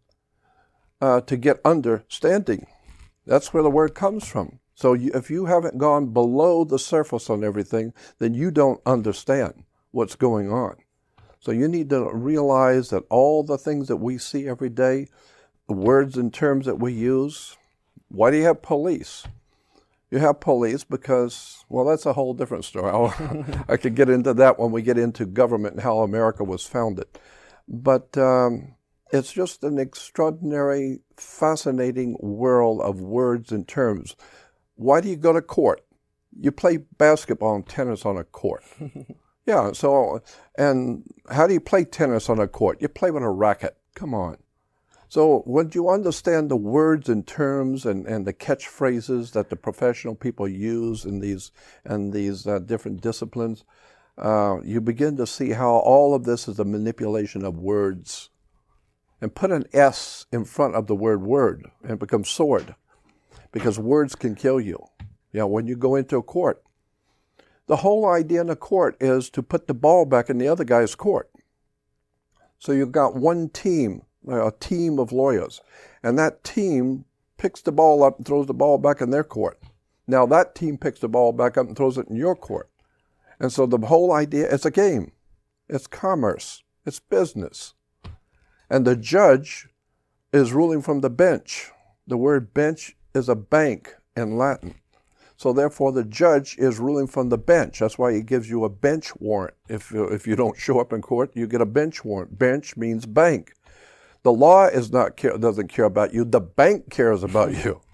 uh, 1.01 1.21
to 1.21 1.37
get 1.37 1.61
understanding. 1.63 2.67
That's 3.25 3.53
where 3.53 3.63
the 3.63 3.69
word 3.69 3.93
comes 3.93 4.27
from. 4.27 4.59
So 4.77 4.93
you, 4.93 5.11
if 5.13 5.31
you 5.31 5.45
haven't 5.45 5.79
gone 5.79 6.13
below 6.13 6.63
the 6.63 6.79
surface 6.79 7.29
on 7.29 7.43
everything, 7.43 7.93
then 8.19 8.33
you 8.33 8.51
don't 8.51 8.81
understand 8.85 9.63
what's 9.91 10.15
going 10.15 10.51
on. 10.51 10.75
So 11.47 11.53
you 11.53 11.69
need 11.69 11.89
to 11.91 12.11
realize 12.11 12.89
that 12.89 13.05
all 13.09 13.41
the 13.41 13.57
things 13.57 13.87
that 13.87 13.95
we 13.95 14.17
see 14.17 14.49
every 14.49 14.67
day, 14.67 15.07
the 15.69 15.75
words 15.75 16.17
and 16.17 16.33
terms 16.33 16.65
that 16.65 16.77
we 16.77 16.91
use, 16.91 17.55
why 18.09 18.31
do 18.31 18.35
you 18.35 18.43
have 18.43 18.61
police? 18.61 19.25
You 20.11 20.17
have 20.19 20.41
police 20.41 20.83
because, 20.83 21.63
well, 21.69 21.85
that's 21.85 22.05
a 22.05 22.11
whole 22.11 22.33
different 22.33 22.65
story. 22.65 22.91
I 23.69 23.77
could 23.77 23.95
get 23.95 24.09
into 24.09 24.33
that 24.33 24.59
when 24.59 24.73
we 24.73 24.81
get 24.81 24.97
into 24.97 25.25
government 25.25 25.75
and 25.75 25.83
how 25.83 25.99
America 25.99 26.43
was 26.43 26.67
founded. 26.67 27.07
But 27.65 28.17
um, 28.17 28.75
it's 29.13 29.31
just 29.31 29.63
an 29.63 29.79
extraordinary, 29.79 30.99
fascinating 31.15 32.17
world 32.19 32.81
of 32.81 32.99
words 32.99 33.53
and 33.53 33.65
terms. 33.65 34.17
Why 34.75 34.99
do 34.99 35.07
you 35.07 35.15
go 35.15 35.31
to 35.31 35.41
court? 35.41 35.85
You 36.37 36.51
play 36.51 36.75
basketball 36.97 37.55
and 37.55 37.65
tennis 37.65 38.05
on 38.05 38.17
a 38.17 38.25
court. 38.25 38.65
yeah, 39.47 39.71
so, 39.71 40.21
and 40.57 41.03
how 41.31 41.47
do 41.47 41.53
you 41.53 41.61
play 41.61 41.85
tennis 41.85 42.29
on 42.29 42.37
a 42.37 42.47
court? 42.47 42.81
You 42.81 42.89
play 42.89 43.11
with 43.11 43.23
a 43.23 43.29
racket. 43.29 43.77
Come 43.95 44.13
on. 44.13 44.37
So, 45.07 45.39
when 45.45 45.71
you 45.73 45.89
understand 45.89 46.51
the 46.51 46.57
words 46.57 47.07
and 47.07 47.25
terms 47.25 47.85
and, 47.85 48.05
and 48.05 48.27
the 48.27 48.33
catchphrases 48.33 49.31
that 49.31 49.49
the 49.49 49.55
professional 49.55 50.15
people 50.15 50.49
use 50.49 51.05
in 51.05 51.21
these, 51.21 51.53
and 51.85 52.11
these 52.11 52.45
uh, 52.45 52.59
different 52.59 52.99
disciplines, 52.99 53.63
uh, 54.17 54.57
you 54.65 54.81
begin 54.81 55.15
to 55.15 55.25
see 55.25 55.51
how 55.51 55.75
all 55.77 56.13
of 56.13 56.25
this 56.25 56.49
is 56.49 56.59
a 56.59 56.65
manipulation 56.65 57.45
of 57.45 57.57
words 57.57 58.29
and 59.21 59.33
put 59.33 59.51
an 59.51 59.63
S 59.71 60.25
in 60.31 60.43
front 60.43 60.75
of 60.75 60.87
the 60.87 60.95
word 60.95 61.21
word 61.21 61.71
and 61.83 61.91
it 61.91 61.99
becomes 61.99 62.29
sword 62.29 62.75
because 63.51 63.79
words 63.79 64.15
can 64.15 64.35
kill 64.35 64.59
you. 64.59 64.83
Yeah, 65.31 65.43
when 65.43 65.67
you 65.67 65.75
go 65.75 65.95
into 65.95 66.17
a 66.17 66.23
court, 66.23 66.63
the 67.67 67.77
whole 67.77 68.05
idea 68.05 68.41
in 68.41 68.49
a 68.49 68.55
court 68.55 68.97
is 68.99 69.29
to 69.31 69.43
put 69.43 69.67
the 69.67 69.73
ball 69.73 70.05
back 70.05 70.29
in 70.29 70.37
the 70.37 70.47
other 70.47 70.63
guy's 70.63 70.95
court. 70.95 71.29
So 72.59 72.71
you've 72.71 72.91
got 72.91 73.15
one 73.15 73.49
team, 73.49 74.03
uh, 74.27 74.47
a 74.47 74.51
team 74.51 74.99
of 74.99 75.11
lawyers, 75.11 75.61
and 76.01 76.17
that 76.17 76.43
team 76.43 77.05
picks 77.37 77.61
the 77.61 77.71
ball 77.71 78.03
up 78.03 78.17
and 78.17 78.25
throws 78.25 78.47
the 78.47 78.53
ball 78.53 78.77
back 78.77 79.01
in 79.01 79.11
their 79.11 79.23
court. 79.23 79.59
Now 80.07 80.25
that 80.27 80.55
team 80.55 80.77
picks 80.77 80.99
the 80.99 81.09
ball 81.09 81.33
back 81.33 81.57
up 81.57 81.67
and 81.67 81.75
throws 81.75 81.97
it 81.97 82.07
in 82.07 82.15
your 82.15 82.35
court. 82.35 82.69
And 83.39 83.51
so 83.51 83.65
the 83.65 83.77
whole 83.77 84.11
idea, 84.11 84.51
it's 84.51 84.65
a 84.65 84.71
game. 84.71 85.11
It's 85.69 85.85
commerce. 85.85 86.63
It's 86.85 86.99
business 86.99 87.75
and 88.69 88.85
the 88.85 88.95
judge 88.95 89.67
is 90.33 90.53
ruling 90.53 90.81
from 90.81 91.01
the 91.01 91.09
bench. 91.09 91.71
The 92.05 92.17
word 92.17 92.53
bench 92.53 92.95
is 93.13 93.29
a 93.29 93.35
bank 93.35 93.95
in 94.15 94.37
Latin. 94.37 94.75
So 95.37 95.53
therefore, 95.53 95.91
the 95.91 96.03
judge 96.03 96.57
is 96.57 96.79
ruling 96.79 97.05
from 97.05 97.29
the 97.29 97.37
bench. 97.37 97.79
That's 97.79 97.99
why 97.99 98.11
he 98.11 98.23
gives 98.23 98.49
you 98.49 98.63
a 98.63 98.69
bench 98.69 99.15
warrant. 99.17 99.53
If 99.69 99.93
if 99.93 100.25
you 100.25 100.35
don't 100.35 100.57
show 100.57 100.79
up 100.79 100.91
in 100.91 101.03
court, 101.03 101.31
you 101.35 101.45
get 101.45 101.61
a 101.61 101.65
bench 101.65 102.03
warrant. 102.03 102.39
Bench 102.39 102.75
means 102.75 103.05
bank. 103.05 103.53
The 104.23 104.33
law 104.33 104.65
is 104.65 104.91
not 104.91 105.15
care, 105.15 105.37
doesn't 105.37 105.67
care 105.67 105.85
about 105.85 106.11
you. 106.11 106.25
The 106.25 106.41
bank 106.41 106.89
cares 106.89 107.23
about 107.23 107.53
you. 107.63 107.81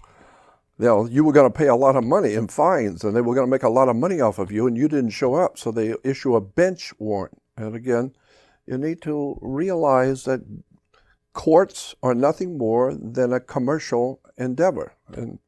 You 0.76 0.86
know, 0.86 1.06
you 1.06 1.22
were 1.22 1.32
going 1.32 1.48
to 1.48 1.56
pay 1.56 1.68
a 1.68 1.76
lot 1.76 1.94
of 1.94 2.02
money 2.02 2.34
in 2.34 2.48
fines, 2.48 3.04
and 3.04 3.14
they 3.14 3.20
were 3.20 3.36
going 3.36 3.46
to 3.46 3.50
make 3.50 3.62
a 3.62 3.68
lot 3.68 3.88
of 3.88 3.94
money 3.94 4.20
off 4.20 4.40
of 4.40 4.50
you, 4.50 4.66
and 4.66 4.76
you 4.76 4.88
didn't 4.88 5.10
show 5.10 5.36
up. 5.36 5.56
So 5.56 5.70
they 5.70 5.94
issue 6.02 6.34
a 6.34 6.40
bench 6.40 6.92
warrant. 6.98 7.40
And 7.56 7.76
again, 7.76 8.12
you 8.66 8.76
need 8.76 9.00
to 9.02 9.38
realize 9.40 10.24
that 10.24 10.40
courts 11.32 11.94
are 12.02 12.12
nothing 12.12 12.58
more 12.58 12.92
than 12.92 13.32
a 13.32 13.38
commercial 13.38 14.20
endeavor. 14.36 14.94
And 15.12 15.38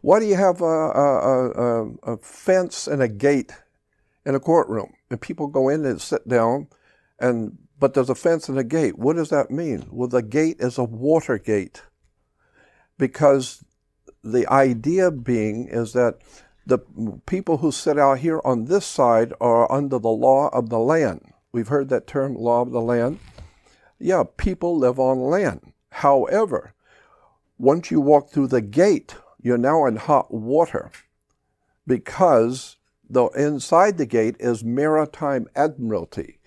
why 0.00 0.20
do 0.20 0.26
you 0.26 0.36
have 0.36 0.60
a, 0.60 0.64
a, 0.64 1.50
a, 1.50 1.90
a 2.12 2.16
fence 2.18 2.86
and 2.86 3.02
a 3.02 3.08
gate 3.08 3.52
in 4.24 4.34
a 4.34 4.40
courtroom? 4.40 4.92
And 5.10 5.20
people 5.20 5.48
go 5.48 5.68
in 5.68 5.84
and 5.84 6.00
sit 6.00 6.28
down, 6.28 6.68
and 7.18 7.58
but 7.78 7.94
there's 7.94 8.10
a 8.10 8.14
fence 8.14 8.48
and 8.48 8.58
a 8.58 8.64
gate. 8.64 8.98
What 8.98 9.16
does 9.16 9.30
that 9.30 9.50
mean? 9.50 9.86
Well, 9.90 10.08
the 10.08 10.22
gate 10.22 10.56
is 10.58 10.78
a 10.78 10.84
water 10.84 11.38
gate 11.38 11.82
because 12.98 13.64
the 14.22 14.46
idea 14.48 15.10
being 15.10 15.68
is 15.68 15.92
that 15.92 16.18
the 16.66 16.78
people 17.24 17.58
who 17.58 17.72
sit 17.72 17.98
out 17.98 18.18
here 18.18 18.40
on 18.44 18.66
this 18.66 18.84
side 18.84 19.32
are 19.40 19.70
under 19.72 19.98
the 19.98 20.10
law 20.10 20.48
of 20.48 20.68
the 20.68 20.78
land. 20.78 21.32
We've 21.50 21.68
heard 21.68 21.88
that 21.88 22.06
term, 22.06 22.34
law 22.34 22.60
of 22.60 22.72
the 22.72 22.80
land. 22.80 23.20
Yeah, 23.98 24.24
people 24.36 24.76
live 24.76 24.98
on 24.98 25.18
land. 25.18 25.72
However, 25.90 26.74
once 27.56 27.90
you 27.90 28.00
walk 28.00 28.30
through 28.30 28.48
the 28.48 28.60
gate 28.60 29.16
you're 29.40 29.58
now 29.58 29.86
in 29.86 29.96
hot 29.96 30.32
water 30.32 30.90
because 31.86 32.76
the 33.08 33.26
inside 33.28 33.98
the 33.98 34.06
gate 34.06 34.36
is 34.38 34.64
maritime 34.64 35.46
admiralty. 35.54 36.38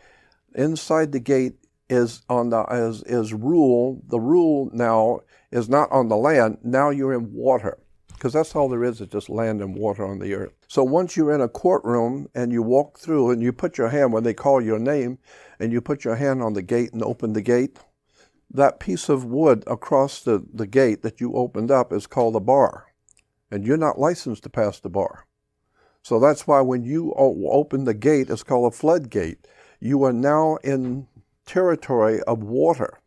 Inside 0.53 1.11
the 1.11 1.19
gate 1.19 1.55
is 1.89 2.21
on 2.29 2.49
the 2.49 2.63
is, 2.71 3.03
is 3.03 3.33
rule. 3.33 4.01
The 4.07 4.19
rule 4.19 4.69
now 4.73 5.21
is 5.51 5.67
not 5.67 5.91
on 5.91 6.09
the 6.09 6.17
land. 6.17 6.59
Now 6.63 6.89
you're 6.89 7.13
in 7.13 7.33
water 7.33 7.77
because 8.13 8.33
that's 8.33 8.55
all 8.55 8.69
there 8.69 8.83
is 8.83 9.01
is 9.01 9.07
just 9.07 9.29
land 9.29 9.61
and 9.61 9.75
water 9.75 10.05
on 10.05 10.19
the 10.19 10.33
earth. 10.35 10.53
So 10.67 10.83
once 10.83 11.17
you're 11.17 11.33
in 11.33 11.41
a 11.41 11.49
courtroom 11.49 12.29
and 12.35 12.51
you 12.51 12.61
walk 12.61 12.99
through 12.99 13.31
and 13.31 13.41
you 13.41 13.51
put 13.51 13.77
your 13.77 13.89
hand 13.89 14.13
when 14.13 14.23
they 14.23 14.35
call 14.35 14.61
your 14.61 14.77
name 14.77 15.17
and 15.59 15.71
you 15.71 15.81
put 15.81 16.05
your 16.05 16.15
hand 16.15 16.43
on 16.43 16.53
the 16.53 16.61
gate 16.61 16.93
and 16.93 17.01
open 17.01 17.33
the 17.33 17.41
gate, 17.41 17.79
that 18.53 18.79
piece 18.79 19.09
of 19.09 19.25
wood 19.25 19.63
across 19.67 20.21
the, 20.21 20.45
the 20.53 20.67
gate 20.67 21.01
that 21.03 21.21
you 21.21 21.33
opened 21.33 21.71
up 21.71 21.93
is 21.93 22.07
called 22.07 22.35
a 22.35 22.39
bar. 22.39 22.87
And 23.49 23.65
you're 23.65 23.77
not 23.77 23.99
licensed 23.99 24.43
to 24.43 24.49
pass 24.49 24.79
the 24.79 24.89
bar. 24.89 25.25
So 26.03 26.19
that's 26.19 26.47
why 26.47 26.61
when 26.61 26.83
you 26.83 27.13
open 27.15 27.83
the 27.83 27.93
gate, 27.93 28.29
it's 28.29 28.43
called 28.43 28.73
a 28.73 28.75
floodgate. 28.75 29.47
You 29.79 30.03
are 30.03 30.13
now 30.13 30.57
in 30.63 31.07
territory 31.45 32.21
of 32.23 32.43
water. 32.43 32.99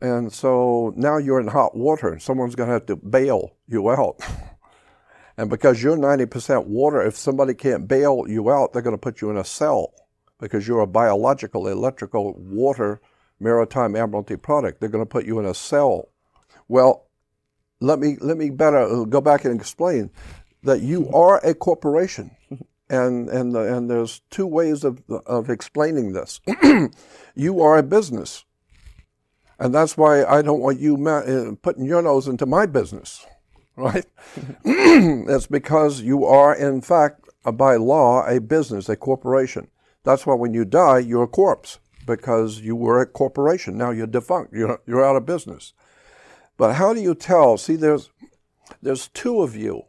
And 0.00 0.32
so 0.32 0.92
now 0.96 1.16
you're 1.16 1.40
in 1.40 1.48
hot 1.48 1.76
water, 1.76 2.08
and 2.08 2.22
someone's 2.22 2.54
going 2.54 2.68
to 2.68 2.74
have 2.74 2.86
to 2.86 2.96
bail 2.96 3.56
you 3.66 3.90
out. 3.90 4.20
and 5.36 5.50
because 5.50 5.82
you're 5.82 5.96
90% 5.96 6.66
water, 6.66 7.02
if 7.02 7.16
somebody 7.16 7.54
can't 7.54 7.88
bail 7.88 8.24
you 8.26 8.50
out, 8.50 8.72
they're 8.72 8.82
going 8.82 8.94
to 8.94 8.98
put 8.98 9.20
you 9.20 9.30
in 9.30 9.36
a 9.36 9.44
cell 9.44 9.92
because 10.38 10.68
you're 10.68 10.80
a 10.80 10.86
biological, 10.86 11.66
electrical, 11.66 12.34
water 12.34 13.00
maritime 13.40 13.96
admiralty 13.96 14.36
product. 14.36 14.80
They're 14.80 14.88
going 14.88 15.04
to 15.04 15.08
put 15.08 15.26
you 15.26 15.38
in 15.38 15.46
a 15.46 15.54
cell. 15.54 16.08
Well, 16.68 17.06
let 17.80 17.98
me 17.98 18.16
let 18.20 18.36
me 18.36 18.50
better 18.50 18.78
uh, 18.78 19.04
go 19.04 19.20
back 19.20 19.44
and 19.44 19.58
explain 19.58 20.10
that 20.62 20.80
you 20.80 21.08
are 21.10 21.38
a 21.44 21.54
corporation, 21.54 22.36
and 22.90 23.28
and 23.28 23.54
and 23.54 23.90
there's 23.90 24.22
two 24.30 24.46
ways 24.46 24.84
of 24.84 25.02
of 25.26 25.50
explaining 25.50 26.12
this. 26.12 26.40
you 27.34 27.60
are 27.60 27.78
a 27.78 27.82
business, 27.82 28.44
and 29.58 29.74
that's 29.74 29.96
why 29.96 30.24
I 30.24 30.42
don't 30.42 30.60
want 30.60 30.80
you 30.80 30.96
ma- 30.96 31.18
uh, 31.18 31.52
putting 31.62 31.84
your 31.84 32.02
nose 32.02 32.28
into 32.28 32.46
my 32.46 32.66
business, 32.66 33.26
right? 33.76 34.06
it's 34.64 35.46
because 35.46 36.00
you 36.00 36.24
are 36.24 36.54
in 36.54 36.80
fact 36.80 37.28
by 37.54 37.76
law 37.76 38.26
a 38.26 38.40
business, 38.40 38.88
a 38.88 38.96
corporation. 38.96 39.68
That's 40.02 40.24
why 40.24 40.34
when 40.34 40.54
you 40.54 40.64
die, 40.64 41.00
you're 41.00 41.24
a 41.24 41.28
corpse 41.28 41.78
because 42.06 42.60
you 42.60 42.76
were 42.76 43.00
a 43.00 43.06
corporation. 43.06 43.76
Now 43.76 43.90
you're 43.90 44.06
defunct. 44.06 44.54
You're, 44.54 44.80
you're 44.86 45.04
out 45.04 45.16
of 45.16 45.26
business. 45.26 45.74
But 46.56 46.74
how 46.74 46.94
do 46.94 47.00
you 47.00 47.14
tell? 47.14 47.58
See, 47.58 47.76
there's, 47.76 48.10
there's 48.80 49.08
two 49.08 49.42
of 49.42 49.54
you. 49.56 49.82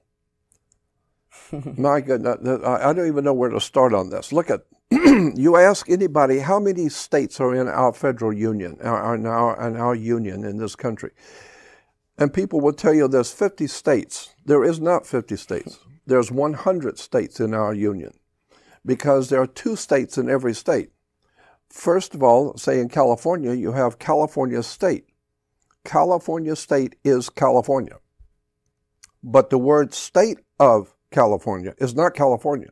My 1.77 2.01
goodness, 2.01 2.37
I 2.65 2.91
don't 2.91 3.07
even 3.07 3.23
know 3.23 3.33
where 3.33 3.49
to 3.49 3.61
start 3.61 3.93
on 3.93 4.09
this. 4.09 4.33
Look 4.33 4.49
at, 4.49 4.65
you 4.91 5.55
ask 5.55 5.89
anybody, 5.89 6.39
how 6.39 6.59
many 6.59 6.89
states 6.89 7.39
are 7.39 7.55
in 7.55 7.67
our 7.67 7.93
federal 7.93 8.33
union, 8.33 8.77
are 8.81 9.15
in 9.15 9.25
our, 9.25 9.67
in 9.67 9.77
our 9.77 9.95
union 9.95 10.43
in 10.43 10.57
this 10.57 10.75
country? 10.75 11.11
And 12.17 12.33
people 12.33 12.59
will 12.59 12.73
tell 12.73 12.93
you 12.93 13.07
there's 13.07 13.31
50 13.31 13.67
states. 13.67 14.33
There 14.45 14.63
is 14.63 14.81
not 14.81 15.05
50 15.05 15.35
states. 15.37 15.79
There's 16.05 16.31
100 16.31 16.97
states 16.97 17.39
in 17.39 17.53
our 17.53 17.73
union 17.73 18.13
because 18.85 19.29
there 19.29 19.41
are 19.41 19.47
two 19.47 19.75
states 19.75 20.17
in 20.17 20.29
every 20.29 20.55
state. 20.55 20.89
First 21.69 22.15
of 22.15 22.23
all, 22.23 22.57
say 22.57 22.79
in 22.79 22.89
California, 22.89 23.53
you 23.53 23.73
have 23.73 23.99
California 23.99 24.63
State. 24.63 25.05
California 25.83 26.55
State 26.55 26.95
is 27.03 27.29
California. 27.29 27.97
But 29.23 29.49
the 29.49 29.57
word 29.57 29.93
state 29.93 30.39
of 30.59 30.95
California 31.11 31.73
is 31.77 31.95
not 31.95 32.13
California. 32.13 32.69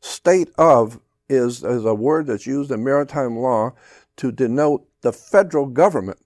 State 0.00 0.50
of 0.56 1.00
is, 1.28 1.62
is 1.62 1.84
a 1.84 1.94
word 1.94 2.26
that's 2.26 2.46
used 2.46 2.70
in 2.70 2.82
maritime 2.84 3.36
law 3.36 3.72
to 4.16 4.32
denote 4.32 4.86
the 5.02 5.12
federal 5.12 5.66
government 5.66 6.18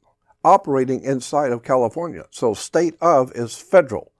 operating 0.44 1.02
inside 1.02 1.52
of 1.52 1.62
California. 1.62 2.24
So 2.30 2.54
state 2.54 2.94
of 3.00 3.32
is 3.32 3.56
federal. 3.56 4.12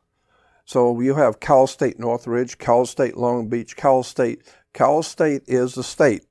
So 0.64 1.00
you 1.00 1.14
have 1.14 1.40
Cal 1.40 1.66
State 1.66 1.98
Northridge, 1.98 2.58
Cal 2.58 2.86
State 2.86 3.16
Long 3.16 3.48
Beach, 3.48 3.76
Cal 3.76 4.02
State. 4.02 4.42
Cal 4.72 5.02
State 5.02 5.42
is 5.46 5.74
the 5.74 5.82
state 5.82 6.24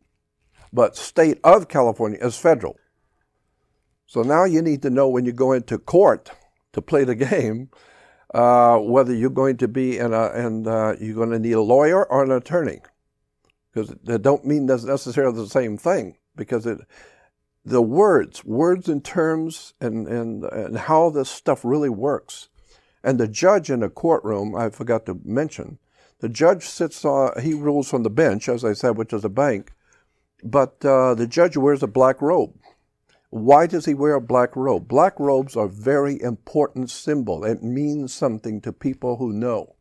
but 0.74 0.98
state 0.98 1.40
of 1.44 1.70
California 1.70 2.20
is 2.20 2.38
federal. 2.38 2.78
So 4.08 4.24
now 4.24 4.44
you 4.44 4.62
need 4.62 4.82
to 4.82 4.90
know 4.90 5.08
when 5.08 5.26
you 5.26 5.32
go 5.32 5.54
into 5.54 5.78
court 5.78 6.32
to 6.74 6.82
play 6.82 7.06
the 7.06 7.16
game 7.32 7.70
uh, 8.34 8.78
whether 8.78 9.14
you're 9.14 9.30
going 9.30 9.58
to 9.58 9.68
be 9.68 9.98
in 9.98 10.14
a, 10.14 10.26
and 10.30 10.68
uh, 10.68 10.96
you're 11.00 11.16
going 11.16 11.30
to 11.30 11.40
need 11.40 11.54
a 11.54 11.62
lawyer 11.62 12.04
or 12.06 12.24
an 12.24 12.32
attorney, 12.32 12.82
because 13.72 13.94
they 14.04 14.18
don't 14.18 14.46
mean 14.46 14.66
necessarily 14.66 15.36
the 15.36 15.48
same 15.48 15.78
thing. 15.78 16.18
Because 16.36 16.66
it, 16.66 16.80
the 17.64 17.82
words, 17.82 18.44
words 18.44 18.90
and 18.90 19.06
terms, 19.06 19.74
and 19.80 20.08
and 20.08 20.44
and 20.46 20.78
how 20.78 21.12
this 21.12 21.30
stuff 21.30 21.64
really 21.64 21.90
works, 21.90 22.50
and 23.04 23.20
the 23.20 23.28
judge 23.28 23.70
in 23.70 23.82
the 23.82 23.90
courtroom, 23.90 24.56
I 24.56 24.70
forgot 24.70 25.06
to 25.06 25.20
mention, 25.24 25.78
the 26.20 26.30
judge 26.30 26.64
sits 26.66 27.06
on, 27.06 27.40
he 27.40 27.54
rules 27.54 27.88
from 27.88 28.02
the 28.02 28.10
bench, 28.10 28.50
as 28.50 28.66
I 28.66 28.74
said, 28.74 28.98
which 28.98 29.14
is 29.14 29.24
a 29.24 29.30
bank, 29.30 29.74
but 30.44 30.84
uh, 30.86 31.16
the 31.16 31.28
judge 31.28 31.58
wears 31.58 31.82
a 31.82 31.88
black 31.88 32.22
robe. 32.22 32.54
Why 33.30 33.66
does 33.66 33.86
he 33.86 33.96
wear 33.96 34.14
a 34.14 34.22
black 34.22 34.56
robe? 34.56 34.88
Black 34.88 35.20
robes 35.20 35.56
are 35.56 35.68
very 35.68 36.22
important 36.22 36.92
symbol. 36.92 37.44
It 37.44 37.64
means 37.64 38.14
something 38.14 38.62
to 38.62 38.72
people 38.72 39.18
who 39.18 39.34
know. 39.34 39.76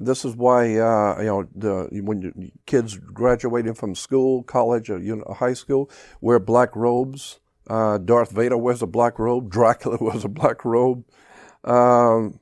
This 0.00 0.24
is 0.24 0.34
why 0.34 0.76
uh, 0.76 1.20
you 1.20 1.26
know 1.26 1.48
the, 1.54 1.88
when 2.02 2.22
you, 2.22 2.50
kids 2.66 2.96
graduating 2.96 3.74
from 3.74 3.94
school, 3.94 4.42
college, 4.42 4.90
or 4.90 4.98
you 4.98 5.16
know, 5.16 5.34
high 5.34 5.54
school 5.54 5.90
wear 6.20 6.38
black 6.38 6.74
robes. 6.74 7.40
Uh, 7.68 7.98
Darth 7.98 8.30
Vader 8.30 8.56
wears 8.56 8.82
a 8.82 8.86
black 8.86 9.18
robe. 9.18 9.50
Dracula 9.50 9.98
wears 10.00 10.24
a 10.24 10.28
black 10.28 10.64
robe. 10.64 11.04
Um, 11.64 12.40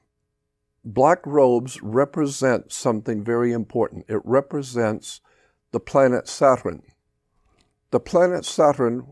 black 0.84 1.26
robes 1.26 1.82
represent 1.82 2.72
something 2.72 3.24
very 3.24 3.52
important. 3.52 4.06
It 4.08 4.20
represents 4.24 5.20
the 5.72 5.80
planet 5.80 6.28
Saturn. 6.28 6.82
The 7.90 8.00
planet 8.00 8.44
Saturn 8.44 9.06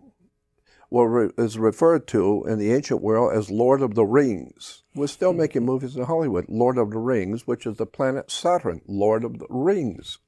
is 0.92 1.58
referred 1.58 2.06
to 2.08 2.44
in 2.46 2.58
the 2.58 2.72
ancient 2.72 3.02
world 3.02 3.32
as 3.36 3.50
Lord 3.50 3.82
of 3.82 3.94
the 3.94 4.04
Rings. 4.04 4.82
We're 4.94 5.06
still 5.06 5.32
hmm. 5.32 5.38
making 5.38 5.64
movies 5.64 5.96
in 5.96 6.04
Hollywood, 6.04 6.46
Lord 6.48 6.78
of 6.78 6.90
the 6.90 6.98
Rings, 6.98 7.46
which 7.46 7.66
is 7.66 7.76
the 7.76 7.86
planet 7.86 8.30
Saturn, 8.30 8.80
Lord 8.86 9.24
of 9.24 9.38
the 9.38 9.46
Rings. 9.48 10.18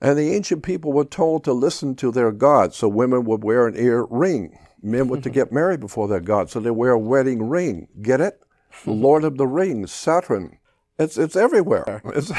And 0.00 0.18
the 0.18 0.34
ancient 0.34 0.62
people 0.62 0.92
were 0.92 1.04
told 1.04 1.44
to 1.44 1.52
listen 1.52 1.94
to 1.96 2.10
their 2.10 2.32
gods, 2.32 2.76
so 2.76 2.88
women 2.88 3.24
would 3.24 3.42
wear 3.42 3.66
an 3.66 3.76
ear 3.76 4.06
ring. 4.10 4.58
Men 4.82 5.08
were 5.08 5.20
to 5.20 5.30
get 5.38 5.52
married 5.52 5.80
before 5.80 6.08
their 6.08 6.20
god, 6.20 6.50
so 6.50 6.60
they 6.60 6.70
wear 6.70 6.92
a 6.92 6.98
wedding 6.98 7.48
ring. 7.48 7.88
Get 8.02 8.20
it? 8.20 8.40
Lord 8.86 9.24
of 9.24 9.38
the 9.38 9.46
Rings, 9.46 9.92
Saturn. 9.92 10.58
It's 10.98 11.18
it's 11.18 11.36
everywhere. 11.36 12.00
It's, 12.14 12.32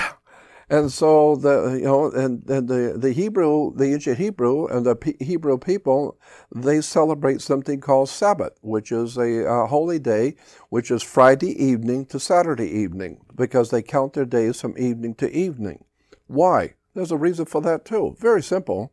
And 0.69 0.91
so 0.91 1.38
the 1.38 1.77
you 1.79 1.86
know 1.86 2.12
and, 2.12 2.50
and 2.50 2.67
the 2.67 2.95
the 2.97 3.13
Hebrew 3.13 3.74
the 3.75 3.93
ancient 3.93 4.17
Hebrew 4.17 4.67
and 4.67 4.86
the 4.86 4.97
P- 4.97 5.15
Hebrew 5.21 5.57
people 5.57 6.17
they 6.53 6.81
celebrate 6.81 7.41
something 7.41 7.79
called 7.79 8.09
Sabbath, 8.09 8.53
which 8.62 8.91
is 8.91 9.17
a, 9.17 9.45
a, 9.45 9.67
holy 9.67 10.00
day, 10.00 10.36
which 10.69 10.91
is 10.91 11.03
Friday 11.03 11.51
evening 11.63 12.05
to 12.07 12.19
Saturday 12.19 12.69
evening, 12.69 13.21
because 13.33 13.69
they 13.71 13.81
count 13.81 14.13
their 14.13 14.25
days 14.25 14.59
from 14.59 14.77
evening 14.77 15.15
to 15.15 15.31
evening. 15.31 15.86
Why? 16.27 16.74
There's 16.95 17.12
a 17.12 17.17
reason 17.17 17.45
for 17.45 17.62
that 17.62 17.86
too. 17.86 18.17
Very 18.19 18.43
simple, 18.43 18.91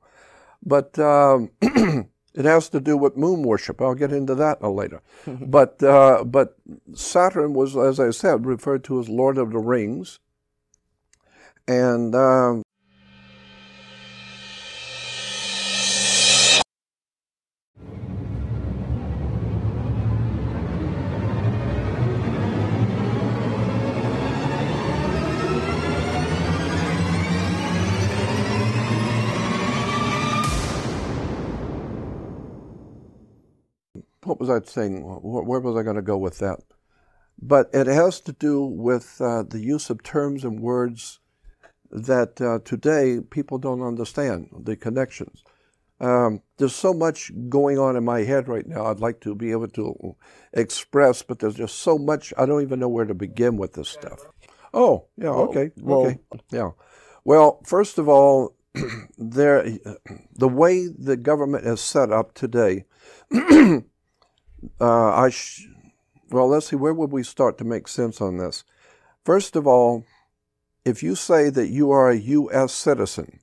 but 0.64 0.96
um, 1.00 1.50
it 1.62 2.44
has 2.44 2.68
to 2.68 2.80
do 2.80 2.96
with 2.96 3.16
moon 3.16 3.42
worship. 3.42 3.82
I'll 3.82 3.94
get 3.96 4.12
into 4.12 4.36
that 4.36 4.62
later. 4.62 5.02
but 5.26 5.82
uh, 5.82 6.22
but 6.22 6.56
Saturn 6.94 7.52
was, 7.54 7.76
as 7.76 7.98
I 7.98 8.10
said, 8.10 8.46
referred 8.46 8.84
to 8.84 9.00
as 9.00 9.08
Lord 9.08 9.38
of 9.38 9.50
the 9.50 9.58
Rings 9.58 10.20
and 11.66 12.14
um, 12.14 12.62
what 34.22 34.40
was 34.40 34.50
I 34.50 34.60
saying? 34.64 35.02
Where 35.02 35.60
was 35.60 35.76
I 35.76 35.82
going 35.82 35.96
to 35.96 36.02
go 36.02 36.16
with 36.18 36.38
that? 36.38 36.60
But 37.40 37.70
it 37.72 37.86
has 37.86 38.20
to 38.22 38.32
do 38.32 38.64
with 38.64 39.20
uh, 39.20 39.42
the 39.42 39.60
use 39.60 39.90
of 39.90 40.02
terms 40.02 40.44
and 40.44 40.60
words 40.60 41.20
that 41.94 42.40
uh, 42.40 42.58
today 42.64 43.20
people 43.30 43.58
don't 43.58 43.82
understand 43.82 44.48
the 44.58 44.76
connections. 44.76 45.44
Um, 46.00 46.42
there's 46.58 46.74
so 46.74 46.92
much 46.92 47.30
going 47.48 47.78
on 47.78 47.96
in 47.96 48.04
my 48.04 48.24
head 48.24 48.48
right 48.48 48.66
now. 48.66 48.86
I'd 48.86 48.98
like 48.98 49.20
to 49.20 49.34
be 49.34 49.52
able 49.52 49.68
to 49.68 50.16
express, 50.52 51.22
but 51.22 51.38
there's 51.38 51.54
just 51.54 51.78
so 51.78 51.96
much. 51.96 52.34
I 52.36 52.46
don't 52.46 52.62
even 52.62 52.80
know 52.80 52.88
where 52.88 53.04
to 53.04 53.14
begin 53.14 53.56
with 53.56 53.74
this 53.74 53.88
stuff. 53.88 54.26
Oh, 54.74 55.06
yeah, 55.16 55.28
okay, 55.28 55.70
well, 55.80 56.06
okay, 56.06 56.18
yeah. 56.50 56.70
Well, 57.24 57.60
first 57.64 57.96
of 57.98 58.08
all, 58.08 58.56
there, 59.18 59.64
the 60.34 60.48
way 60.48 60.88
the 60.88 61.16
government 61.16 61.64
is 61.64 61.80
set 61.80 62.10
up 62.10 62.34
today, 62.34 62.86
uh, 63.32 63.80
I, 64.80 65.30
sh- 65.30 65.68
well, 66.30 66.48
let's 66.48 66.66
see, 66.66 66.76
where 66.76 66.92
would 66.92 67.12
we 67.12 67.22
start 67.22 67.56
to 67.58 67.64
make 67.64 67.86
sense 67.86 68.20
on 68.20 68.36
this? 68.36 68.64
First 69.24 69.54
of 69.54 69.68
all, 69.68 70.04
if 70.84 71.02
you 71.02 71.14
say 71.14 71.50
that 71.50 71.68
you 71.68 71.90
are 71.90 72.10
a 72.10 72.16
U.S. 72.16 72.72
citizen, 72.72 73.40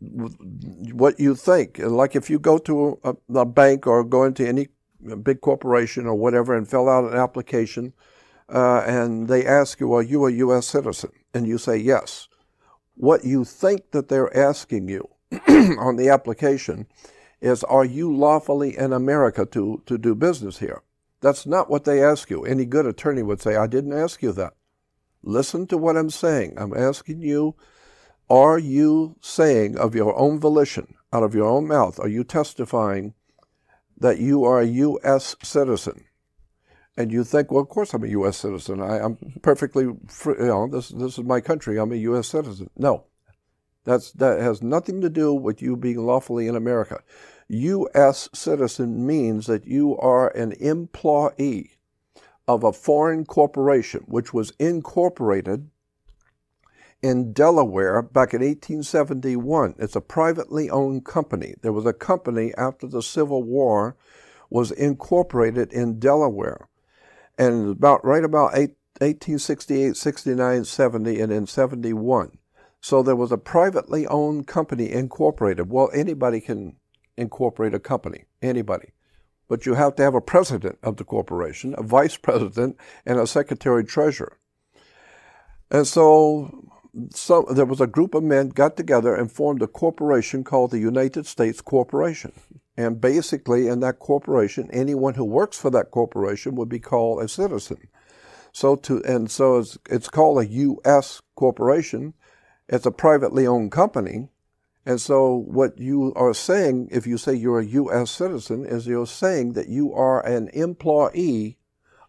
what 0.00 1.20
you 1.20 1.34
think, 1.34 1.78
like 1.78 2.16
if 2.16 2.30
you 2.30 2.38
go 2.38 2.58
to 2.58 2.98
a, 3.04 3.14
a, 3.34 3.44
bank 3.44 3.86
or 3.86 4.04
go 4.04 4.24
into 4.24 4.46
any 4.46 4.68
big 5.22 5.40
corporation 5.40 6.06
or 6.06 6.14
whatever 6.14 6.56
and 6.56 6.68
fill 6.68 6.88
out 6.88 7.04
an 7.04 7.18
application, 7.18 7.92
uh, 8.48 8.82
and 8.86 9.28
they 9.28 9.46
ask 9.46 9.80
you, 9.80 9.92
"Are 9.92 10.02
you 10.02 10.26
a 10.26 10.32
U.S. 10.32 10.66
citizen?" 10.66 11.10
and 11.32 11.46
you 11.46 11.58
say 11.58 11.76
yes, 11.76 12.28
what 12.94 13.24
you 13.24 13.44
think 13.44 13.90
that 13.92 14.08
they're 14.08 14.36
asking 14.36 14.88
you 14.88 15.08
on 15.78 15.96
the 15.96 16.08
application 16.10 16.86
is, 17.40 17.64
"Are 17.64 17.84
you 17.84 18.14
lawfully 18.14 18.76
in 18.76 18.92
America 18.92 19.46
to 19.46 19.82
to 19.86 19.98
do 19.98 20.14
business 20.14 20.58
here?" 20.58 20.82
That's 21.20 21.46
not 21.46 21.70
what 21.70 21.84
they 21.84 22.02
ask 22.02 22.28
you. 22.28 22.44
Any 22.44 22.66
good 22.66 22.86
attorney 22.86 23.22
would 23.22 23.40
say, 23.40 23.56
"I 23.56 23.66
didn't 23.66 23.94
ask 23.94 24.22
you 24.22 24.32
that." 24.32 24.54
Listen 25.26 25.66
to 25.68 25.78
what 25.78 25.96
I'm 25.96 26.10
saying. 26.10 26.54
I'm 26.58 26.76
asking 26.76 27.22
you, 27.22 27.56
are 28.28 28.58
you 28.58 29.16
saying 29.20 29.78
of 29.78 29.94
your 29.94 30.16
own 30.18 30.38
volition, 30.38 30.94
out 31.12 31.22
of 31.22 31.34
your 31.34 31.48
own 31.48 31.66
mouth, 31.66 31.98
are 31.98 32.08
you 32.08 32.24
testifying 32.24 33.14
that 33.98 34.18
you 34.18 34.44
are 34.44 34.60
a 34.60 34.66
U.S. 34.66 35.34
citizen? 35.42 36.04
And 36.96 37.10
you 37.10 37.24
think, 37.24 37.50
well, 37.50 37.62
of 37.62 37.68
course 37.68 37.92
I'm 37.94 38.04
a 38.04 38.08
U.S. 38.08 38.36
citizen. 38.36 38.80
I, 38.80 38.98
am 38.98 39.16
perfectly, 39.42 39.86
free, 40.06 40.36
you 40.38 40.46
know, 40.46 40.68
this, 40.68 40.90
this 40.90 41.18
is 41.18 41.24
my 41.24 41.40
country. 41.40 41.78
I'm 41.78 41.92
a 41.92 41.96
U.S. 41.96 42.28
citizen. 42.28 42.70
No, 42.76 43.04
that's, 43.84 44.12
that 44.12 44.40
has 44.40 44.62
nothing 44.62 45.00
to 45.00 45.10
do 45.10 45.32
with 45.34 45.60
you 45.60 45.76
being 45.76 46.04
lawfully 46.04 46.48
in 46.48 46.54
America. 46.54 47.00
U.S. 47.48 48.28
citizen 48.32 49.06
means 49.06 49.46
that 49.46 49.66
you 49.66 49.96
are 49.98 50.28
an 50.36 50.52
employee 50.52 51.72
of 52.46 52.62
a 52.62 52.72
foreign 52.72 53.24
corporation 53.24 54.04
which 54.06 54.34
was 54.34 54.52
incorporated 54.58 55.70
in 57.02 57.32
Delaware 57.32 58.02
back 58.02 58.32
in 58.32 58.40
1871. 58.40 59.74
It's 59.78 59.96
a 59.96 60.00
privately 60.00 60.70
owned 60.70 61.04
company. 61.04 61.54
There 61.62 61.72
was 61.72 61.86
a 61.86 61.92
company 61.92 62.52
after 62.56 62.86
the 62.86 63.02
Civil 63.02 63.42
War 63.42 63.96
was 64.50 64.70
incorporated 64.70 65.72
in 65.72 65.98
Delaware. 65.98 66.68
And 67.36 67.70
about 67.70 68.04
right 68.04 68.24
about 68.24 68.52
1868, 68.52 69.96
69, 69.96 70.64
70, 70.64 71.20
and 71.20 71.32
in 71.32 71.46
71. 71.46 72.38
So 72.80 73.02
there 73.02 73.16
was 73.16 73.32
a 73.32 73.38
privately 73.38 74.06
owned 74.06 74.46
company 74.46 74.90
incorporated. 74.92 75.70
Well, 75.70 75.90
anybody 75.92 76.40
can 76.40 76.76
incorporate 77.16 77.74
a 77.74 77.80
company. 77.80 78.24
Anybody 78.40 78.92
but 79.54 79.66
you 79.66 79.74
have 79.74 79.94
to 79.94 80.02
have 80.02 80.16
a 80.16 80.20
president 80.20 80.80
of 80.82 80.96
the 80.96 81.04
corporation, 81.04 81.76
a 81.78 81.82
vice 81.84 82.16
president, 82.16 82.76
and 83.06 83.20
a 83.20 83.24
secretary 83.24 83.84
treasurer. 83.84 84.36
And 85.70 85.86
so, 85.86 86.72
so 87.10 87.46
there 87.54 87.64
was 87.64 87.80
a 87.80 87.86
group 87.86 88.14
of 88.14 88.24
men 88.24 88.48
got 88.48 88.76
together 88.76 89.14
and 89.14 89.30
formed 89.30 89.62
a 89.62 89.68
corporation 89.68 90.42
called 90.42 90.72
the 90.72 90.80
United 90.80 91.24
States 91.26 91.60
Corporation. 91.60 92.32
And 92.76 93.00
basically, 93.00 93.68
in 93.68 93.78
that 93.78 94.00
corporation, 94.00 94.68
anyone 94.72 95.14
who 95.14 95.24
works 95.24 95.56
for 95.56 95.70
that 95.70 95.92
corporation 95.92 96.56
would 96.56 96.68
be 96.68 96.80
called 96.80 97.22
a 97.22 97.28
citizen. 97.28 97.78
So 98.50 98.74
to 98.74 99.04
and 99.04 99.30
so 99.30 99.58
it's, 99.58 99.78
it's 99.88 100.08
called 100.08 100.38
a 100.42 100.48
U.S. 100.48 101.22
corporation. 101.36 102.14
It's 102.68 102.86
a 102.86 102.90
privately 102.90 103.46
owned 103.46 103.70
company, 103.70 104.30
and 104.86 105.00
so, 105.00 105.34
what 105.34 105.78
you 105.78 106.12
are 106.14 106.34
saying, 106.34 106.88
if 106.90 107.06
you 107.06 107.16
say 107.16 107.34
you're 107.34 107.60
a 107.60 107.66
U.S. 107.66 108.10
citizen, 108.10 108.66
is 108.66 108.86
you're 108.86 109.06
saying 109.06 109.54
that 109.54 109.68
you 109.68 109.94
are 109.94 110.24
an 110.26 110.48
employee 110.52 111.58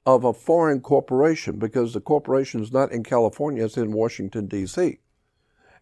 of 0.06 0.24
a 0.26 0.34
foreign 0.34 0.82
corporation 0.82 1.58
because 1.58 1.94
the 1.94 2.02
corporation 2.02 2.62
is 2.62 2.74
not 2.74 2.92
in 2.92 3.04
California, 3.04 3.64
it's 3.64 3.78
in 3.78 3.94
Washington, 3.94 4.48
D.C. 4.48 5.00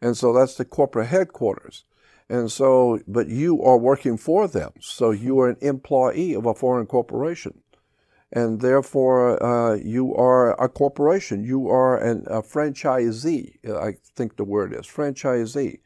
And 0.01 0.15
so 0.15 0.34
that's 0.34 0.56
the 0.56 0.65
corporate 0.65 1.08
headquarters. 1.08 1.86
And 2.29 2.51
so, 2.51 2.99
but 3.08 3.27
you 3.27 3.62
are 3.63 3.77
working 3.77 4.17
for 4.17 4.47
them. 4.47 4.71
So 4.79 5.12
you 5.12 5.39
are 5.39 5.49
an 5.49 5.58
employee 5.62 6.34
of 6.36 6.45
a 6.45 6.53
foreign 6.53 6.86
corporation. 6.86 7.62
And 8.32 8.62
therefore, 8.62 9.41
uh, 9.43 9.75
you 9.75 10.15
are 10.15 10.60
a 10.62 10.69
corporation. 10.69 11.43
You 11.43 11.69
are 11.69 11.97
an, 11.97 12.25
a 12.27 12.41
franchisee, 12.41 13.58
I 13.69 13.97
think 14.15 14.38
the 14.38 14.43
word 14.43 14.73
is 14.73 14.88
franchisee. 14.88 15.79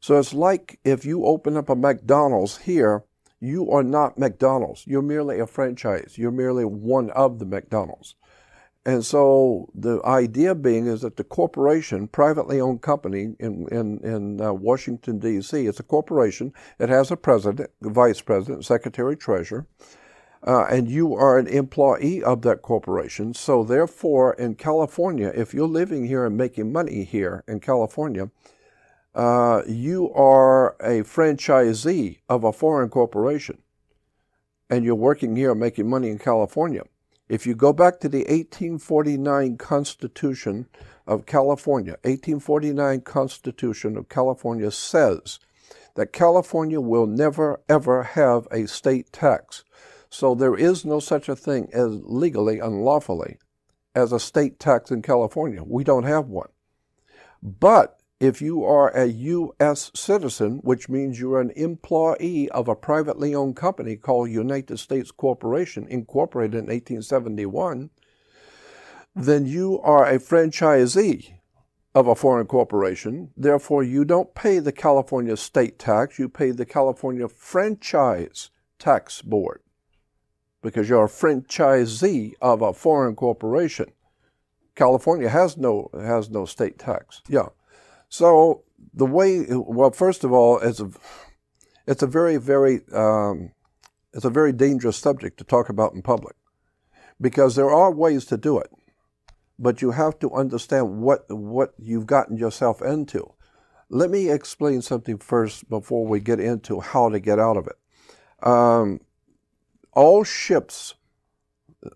So 0.00 0.18
it's 0.18 0.32
like 0.32 0.78
if 0.84 1.04
you 1.04 1.24
open 1.24 1.56
up 1.56 1.68
a 1.68 1.76
McDonald's 1.76 2.58
here, 2.58 3.04
you 3.40 3.70
are 3.70 3.82
not 3.82 4.18
McDonald's. 4.18 4.86
You're 4.86 5.02
merely 5.02 5.38
a 5.38 5.46
franchise. 5.46 6.16
You're 6.16 6.30
merely 6.30 6.64
one 6.64 7.10
of 7.10 7.38
the 7.38 7.46
McDonald's. 7.46 8.14
And 8.88 9.04
so 9.04 9.68
the 9.74 10.00
idea 10.04 10.54
being 10.54 10.86
is 10.86 11.02
that 11.02 11.16
the 11.16 11.24
corporation, 11.24 12.08
privately 12.08 12.60
owned 12.60 12.80
company 12.80 13.34
in, 13.38 13.66
in, 13.70 13.98
in 14.02 14.40
uh, 14.40 14.52
Washington, 14.52 15.18
D.C., 15.18 15.66
it's 15.66 15.80
a 15.80 15.82
corporation. 15.82 16.54
It 16.78 16.88
has 16.88 17.10
a 17.10 17.16
president, 17.16 17.70
vice 17.82 18.22
president, 18.22 18.64
secretary, 18.64 19.14
treasurer, 19.14 19.66
uh, 20.46 20.64
and 20.70 20.88
you 20.88 21.14
are 21.14 21.38
an 21.38 21.48
employee 21.48 22.22
of 22.22 22.42
that 22.42 22.62
corporation. 22.62 23.34
So 23.34 23.62
therefore, 23.62 24.32
in 24.34 24.54
California, 24.54 25.32
if 25.34 25.52
you're 25.52 25.68
living 25.68 26.06
here 26.06 26.24
and 26.24 26.36
making 26.36 26.72
money 26.72 27.04
here 27.04 27.44
in 27.46 27.60
California, 27.60 28.30
uh, 29.18 29.62
you 29.66 30.12
are 30.12 30.76
a 30.80 31.02
franchisee 31.02 32.20
of 32.28 32.44
a 32.44 32.52
foreign 32.52 32.88
corporation 32.88 33.58
and 34.70 34.84
you're 34.84 34.94
working 34.94 35.34
here 35.34 35.56
making 35.56 35.90
money 35.90 36.08
in 36.08 36.18
California. 36.18 36.84
If 37.28 37.44
you 37.44 37.56
go 37.56 37.72
back 37.72 37.98
to 38.00 38.08
the 38.08 38.20
1849 38.20 39.56
Constitution 39.56 40.68
of 41.04 41.26
California, 41.26 41.94
1849 42.04 43.00
Constitution 43.00 43.96
of 43.96 44.08
California 44.08 44.70
says 44.70 45.40
that 45.96 46.12
California 46.12 46.80
will 46.80 47.08
never 47.08 47.60
ever 47.68 48.04
have 48.04 48.46
a 48.52 48.68
state 48.68 49.12
tax. 49.12 49.64
So 50.08 50.36
there 50.36 50.54
is 50.54 50.84
no 50.84 51.00
such 51.00 51.28
a 51.28 51.34
thing 51.34 51.68
as 51.72 52.00
legally, 52.04 52.60
unlawfully, 52.60 53.38
as 53.96 54.12
a 54.12 54.20
state 54.20 54.60
tax 54.60 54.92
in 54.92 55.02
California. 55.02 55.64
We 55.64 55.82
don't 55.82 56.04
have 56.04 56.28
one. 56.28 56.50
But 57.42 57.97
if 58.20 58.42
you 58.42 58.64
are 58.64 58.88
a 58.96 59.06
U.S. 59.06 59.92
citizen, 59.94 60.58
which 60.64 60.88
means 60.88 61.20
you're 61.20 61.40
an 61.40 61.52
employee 61.54 62.48
of 62.50 62.68
a 62.68 62.74
privately 62.74 63.34
owned 63.34 63.56
company 63.56 63.96
called 63.96 64.30
United 64.30 64.78
States 64.78 65.10
Corporation, 65.10 65.86
incorporated 65.88 66.54
in 66.54 66.66
1871, 66.66 67.90
then 69.14 69.46
you 69.46 69.80
are 69.80 70.04
a 70.04 70.18
franchisee 70.18 71.34
of 71.94 72.06
a 72.06 72.14
foreign 72.14 72.46
corporation. 72.46 73.30
Therefore, 73.36 73.82
you 73.82 74.04
don't 74.04 74.34
pay 74.34 74.58
the 74.58 74.72
California 74.72 75.36
state 75.36 75.78
tax, 75.78 76.18
you 76.18 76.28
pay 76.28 76.50
the 76.50 76.66
California 76.66 77.28
Franchise 77.28 78.50
Tax 78.78 79.22
Board 79.22 79.62
because 80.62 80.88
you're 80.88 81.04
a 81.04 81.08
franchisee 81.08 82.32
of 82.40 82.62
a 82.62 82.72
foreign 82.72 83.14
corporation. 83.14 83.92
California 84.74 85.28
has 85.28 85.56
no 85.56 85.90
has 85.94 86.30
no 86.30 86.44
state 86.44 86.78
tax. 86.78 87.22
Yeah. 87.28 87.48
So 88.08 88.64
the 88.94 89.06
way 89.06 89.44
well, 89.48 89.90
first 89.90 90.24
of 90.24 90.32
all, 90.32 90.58
it's 90.58 90.80
a 90.80 90.90
it's 91.86 92.02
a 92.02 92.06
very 92.06 92.36
very 92.36 92.80
um, 92.92 93.52
it's 94.12 94.24
a 94.24 94.30
very 94.30 94.52
dangerous 94.52 94.96
subject 94.96 95.38
to 95.38 95.44
talk 95.44 95.68
about 95.68 95.94
in 95.94 96.02
public 96.02 96.36
because 97.20 97.56
there 97.56 97.70
are 97.70 97.90
ways 97.90 98.24
to 98.26 98.36
do 98.36 98.58
it, 98.58 98.70
but 99.58 99.82
you 99.82 99.92
have 99.92 100.18
to 100.20 100.30
understand 100.32 101.00
what 101.00 101.24
what 101.28 101.74
you've 101.78 102.06
gotten 102.06 102.36
yourself 102.36 102.80
into. 102.82 103.32
Let 103.90 104.10
me 104.10 104.30
explain 104.30 104.82
something 104.82 105.18
first 105.18 105.68
before 105.68 106.06
we 106.06 106.20
get 106.20 106.40
into 106.40 106.80
how 106.80 107.08
to 107.08 107.18
get 107.20 107.38
out 107.38 107.56
of 107.56 107.66
it. 107.66 108.46
Um, 108.46 109.00
all 109.92 110.24
ships, 110.24 110.94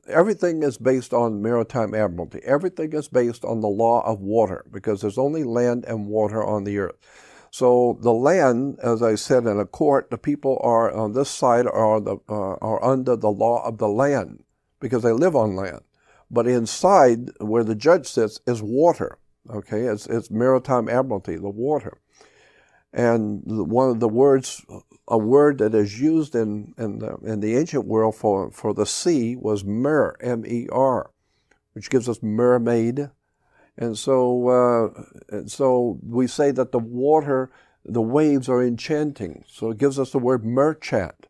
everything 0.07 0.63
is 0.63 0.79
based 0.79 1.13
on 1.13 1.43
maritime 1.43 1.95
admiralty. 1.95 2.41
Everything 2.45 2.93
is 2.93 3.09
based 3.09 3.45
on 3.45 3.61
the 3.61 3.69
law 3.69 4.01
of 4.07 4.21
water 4.21 4.65
because 4.71 5.01
there's 5.01 5.19
only 5.19 5.45
land 5.45 5.85
and 5.87 6.07
water 6.07 6.43
on 6.45 6.65
the 6.65 6.79
earth. 6.79 6.97
So 7.51 7.99
the 8.01 8.13
land, 8.13 8.79
as 8.83 9.03
I 9.03 9.15
said 9.15 9.45
in 9.45 9.61
a 9.61 9.67
court, 9.67 10.11
the 10.11 10.19
people 10.19 10.59
are 10.63 10.91
on 10.91 11.13
this 11.13 11.29
side 11.29 11.67
are 11.67 12.01
the 12.01 12.17
uh, 12.29 12.55
are 12.63 12.83
under 12.83 13.15
the 13.15 13.31
law 13.31 13.63
of 13.67 13.77
the 13.77 13.89
land 13.89 14.45
because 14.81 15.03
they 15.03 15.13
live 15.13 15.37
on 15.37 15.55
land. 15.55 15.83
But 16.31 16.47
inside 16.47 17.31
where 17.41 17.63
the 17.63 17.75
judge 17.75 18.07
sits 18.07 18.41
is 18.47 18.63
water. 18.63 19.19
Okay, 19.51 19.83
it's 19.83 20.07
it's 20.07 20.31
maritime 20.31 20.89
admiralty, 20.89 21.37
the 21.37 21.51
water. 21.51 21.99
And 22.91 23.43
one 23.45 23.91
of 23.91 24.01
the 24.01 24.09
words, 24.09 24.65
a 25.13 25.19
word 25.19 25.59
that 25.59 25.75
is 25.75 26.01
used 26.01 26.35
in 26.35 26.75
in 26.77 26.99
the, 26.99 27.15
in 27.23 27.41
the 27.41 27.57
ancient 27.57 27.87
world 27.87 28.17
for 28.17 28.51
for 28.51 28.75
the 28.75 28.87
sea 28.87 29.37
was 29.37 29.65
mer, 29.65 30.17
m-e-r, 30.21 31.11
which 31.75 31.91
gives 31.91 32.09
us 32.09 32.23
mermaid, 32.23 33.11
and 33.77 33.97
so, 33.97 34.49
uh, 34.49 35.05
and 35.31 35.51
so 35.51 35.99
we 36.07 36.27
say 36.27 36.51
that 36.51 36.73
the 36.73 36.79
water, 36.79 37.51
the 37.85 38.03
waves 38.03 38.49
are 38.49 38.63
enchanting. 38.63 39.45
So 39.49 39.71
it 39.71 39.79
gives 39.79 39.99
us 39.99 40.13
the 40.13 40.19
word 40.19 40.45
merchant. 40.45 41.29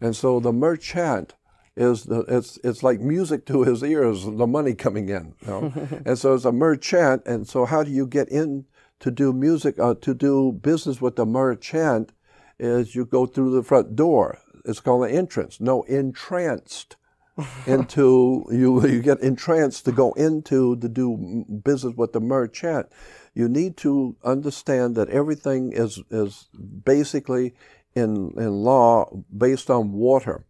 And 0.00 0.14
so 0.14 0.40
the 0.40 0.52
merchant 0.52 1.34
is 1.76 2.04
the, 2.04 2.20
it's, 2.22 2.58
it's 2.64 2.82
like 2.82 3.00
music 3.00 3.46
to 3.46 3.62
his 3.62 3.82
ears, 3.82 4.24
the 4.24 4.46
money 4.46 4.74
coming 4.74 5.08
in. 5.08 5.34
You 5.42 5.46
know? 5.46 5.72
and 6.04 6.18
so 6.18 6.34
it's 6.34 6.44
a 6.44 6.52
merchant. 6.52 7.22
And 7.24 7.46
so 7.46 7.64
how 7.64 7.82
do 7.82 7.90
you 7.90 8.06
get 8.06 8.28
in 8.28 8.66
to 8.98 9.10
do 9.10 9.32
music, 9.32 9.78
uh, 9.78 9.94
to 10.00 10.14
do 10.14 10.52
business 10.52 11.00
with 11.00 11.16
the 11.16 11.26
merchant 11.26 12.12
is 12.58 12.94
you 12.94 13.04
go 13.04 13.26
through 13.26 13.52
the 13.52 13.62
front 13.62 13.96
door. 13.96 14.38
It's 14.64 14.80
called 14.80 15.04
an 15.04 15.14
entrance. 15.14 15.60
No, 15.60 15.82
entranced. 15.82 16.96
into 17.66 18.46
you 18.50 18.86
you 18.86 19.02
get 19.02 19.20
entranced 19.20 19.84
to 19.84 19.92
go 19.92 20.12
into 20.12 20.74
to 20.76 20.88
do 20.88 21.44
business 21.62 21.94
with 21.94 22.14
the 22.14 22.20
merchant. 22.20 22.86
You 23.34 23.46
need 23.46 23.76
to 23.78 24.16
understand 24.24 24.94
that 24.94 25.10
everything 25.10 25.72
is 25.72 26.02
is 26.10 26.48
basically 26.84 27.54
in 27.94 28.32
in 28.38 28.50
law 28.50 29.10
based 29.36 29.70
on 29.70 29.92
water. 29.92 30.44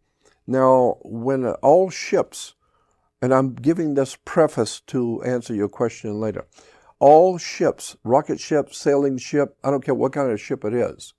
Now, 0.47 0.99
when 1.03 1.45
all 1.47 1.91
ships, 1.91 2.55
and 3.21 3.35
I'm 3.35 3.55
giving 3.55 3.95
this 3.95 4.17
preface 4.25 4.81
to 4.89 5.23
answer 5.25 5.55
your 5.55 5.69
question 5.69 6.21
later, 6.21 6.47
all 7.01 7.37
ships, 7.37 7.97
rocket 8.05 8.39
ship, 8.39 8.73
sailing 8.73 9.19
ship, 9.19 9.57
I 9.65 9.71
don't 9.71 9.85
care 9.85 9.95
what 9.95 10.13
kind 10.13 10.31
of 10.31 10.41
ship 10.41 10.65
it 10.65 10.73
is, 10.73 11.15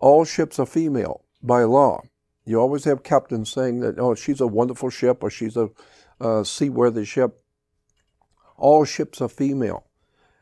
all 0.00 0.24
ships 0.24 0.58
are 0.58 0.66
female 0.66 1.24
by 1.42 1.62
law. 1.62 2.02
You 2.44 2.58
always 2.58 2.84
have 2.84 3.02
captains 3.02 3.50
saying 3.50 3.80
that, 3.80 3.98
oh, 3.98 4.14
she's 4.14 4.40
a 4.40 4.46
wonderful 4.46 4.90
ship 4.90 5.22
or 5.22 5.30
she's 5.30 5.56
a 5.56 6.44
seaworthy 6.44 7.04
ship. 7.04 7.40
All 8.56 8.84
ships 8.84 9.20
are 9.20 9.28
female. 9.28 9.84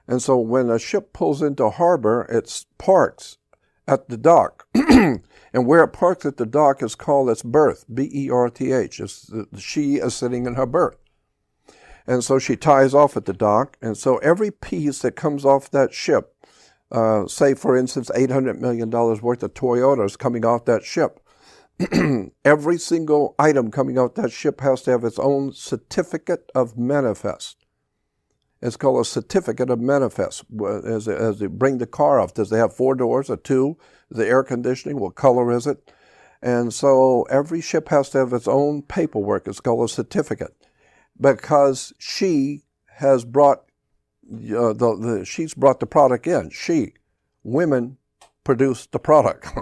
And 0.07 0.23
so 0.23 0.38
when 0.38 0.71
a 0.71 0.79
ship 0.79 1.12
pulls 1.12 1.42
into 1.42 1.68
harbor, 1.68 2.27
it 2.31 2.64
parks 2.79 3.37
at 3.87 4.09
the 4.09 4.16
dock. 4.16 4.66
and 4.75 5.23
where 5.53 5.85
it 5.85 5.92
parks 5.92 6.25
at 6.25 6.37
the 6.38 6.47
dock 6.47 6.83
is 6.83 6.94
called 6.94 7.29
its 7.29 7.42
berth, 7.42 7.85
B 7.92 8.09
E 8.12 8.31
R 8.31 8.49
T 8.49 8.73
H. 8.73 9.01
She 9.59 9.97
is 9.97 10.14
sitting 10.14 10.47
in 10.47 10.55
her 10.55 10.66
berth. 10.66 10.97
And 12.07 12.25
so 12.25 12.38
she 12.38 12.57
ties 12.57 12.94
off 12.94 13.18
at 13.18 13.27
the 13.27 13.35
dock. 13.35 13.77
And 13.83 13.97
so 13.97 14.16
every 14.18 14.51
piece 14.51 15.01
that 15.01 15.12
comes 15.12 15.44
off 15.44 15.71
that 15.71 15.92
ship, 15.92 16.35
uh, 16.90 17.27
say 17.27 17.55
for 17.55 17.77
instance, 17.77 18.11
$800 18.14 18.59
million 18.59 18.90
worth 18.90 19.42
of 19.42 19.55
Toyotas 19.55 20.18
coming 20.18 20.44
off 20.44 20.64
that 20.64 20.85
ship, 20.85 21.20
every 22.44 22.79
single 22.79 23.35
item 23.38 23.70
coming 23.70 23.98
off 23.98 24.14
that 24.14 24.33
ship 24.33 24.61
has 24.61 24.83
to 24.83 24.90
have 24.90 25.05
its 25.05 25.18
own 25.18 25.53
certificate 25.53 26.51
of 26.55 26.77
manifest. 26.77 27.64
It's 28.61 28.77
called 28.77 29.01
a 29.01 29.05
certificate 29.05 29.70
of 29.70 29.81
manifest. 29.81 30.44
As 30.85 31.05
they, 31.05 31.14
as 31.14 31.38
they 31.38 31.46
bring 31.46 31.79
the 31.79 31.87
car 31.87 32.18
off, 32.18 32.35
does 32.35 32.51
it 32.51 32.57
have 32.57 32.74
four 32.74 32.96
doors 32.96 33.31
or 33.31 33.37
two? 33.37 33.79
The 34.11 34.27
air 34.27 34.42
conditioning, 34.42 34.98
what 34.98 35.14
color 35.14 35.53
is 35.53 35.66
it? 35.66 35.92
And 36.42 36.72
so 36.72 37.22
every 37.24 37.61
ship 37.61 37.88
has 37.88 38.11
to 38.11 38.18
have 38.18 38.33
its 38.33 38.48
own 38.48 38.83
paperwork. 38.83 39.46
It's 39.46 39.61
called 39.61 39.88
a 39.88 39.92
certificate 39.92 40.55
because 41.20 41.92
she 41.98 42.62
has 42.96 43.24
brought 43.24 43.67
uh, 44.30 44.72
the, 44.72 44.96
the 44.96 45.24
she's 45.24 45.54
brought 45.54 45.80
the 45.80 45.86
product 45.86 46.26
in. 46.26 46.50
She, 46.50 46.94
women, 47.42 47.98
produce 48.44 48.86
the 48.86 48.98
product. 48.98 49.48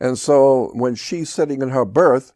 And 0.00 0.18
so 0.18 0.70
when 0.74 0.94
she's 0.94 1.28
sitting 1.28 1.60
in 1.60 1.70
her 1.70 1.84
birth, 1.84 2.32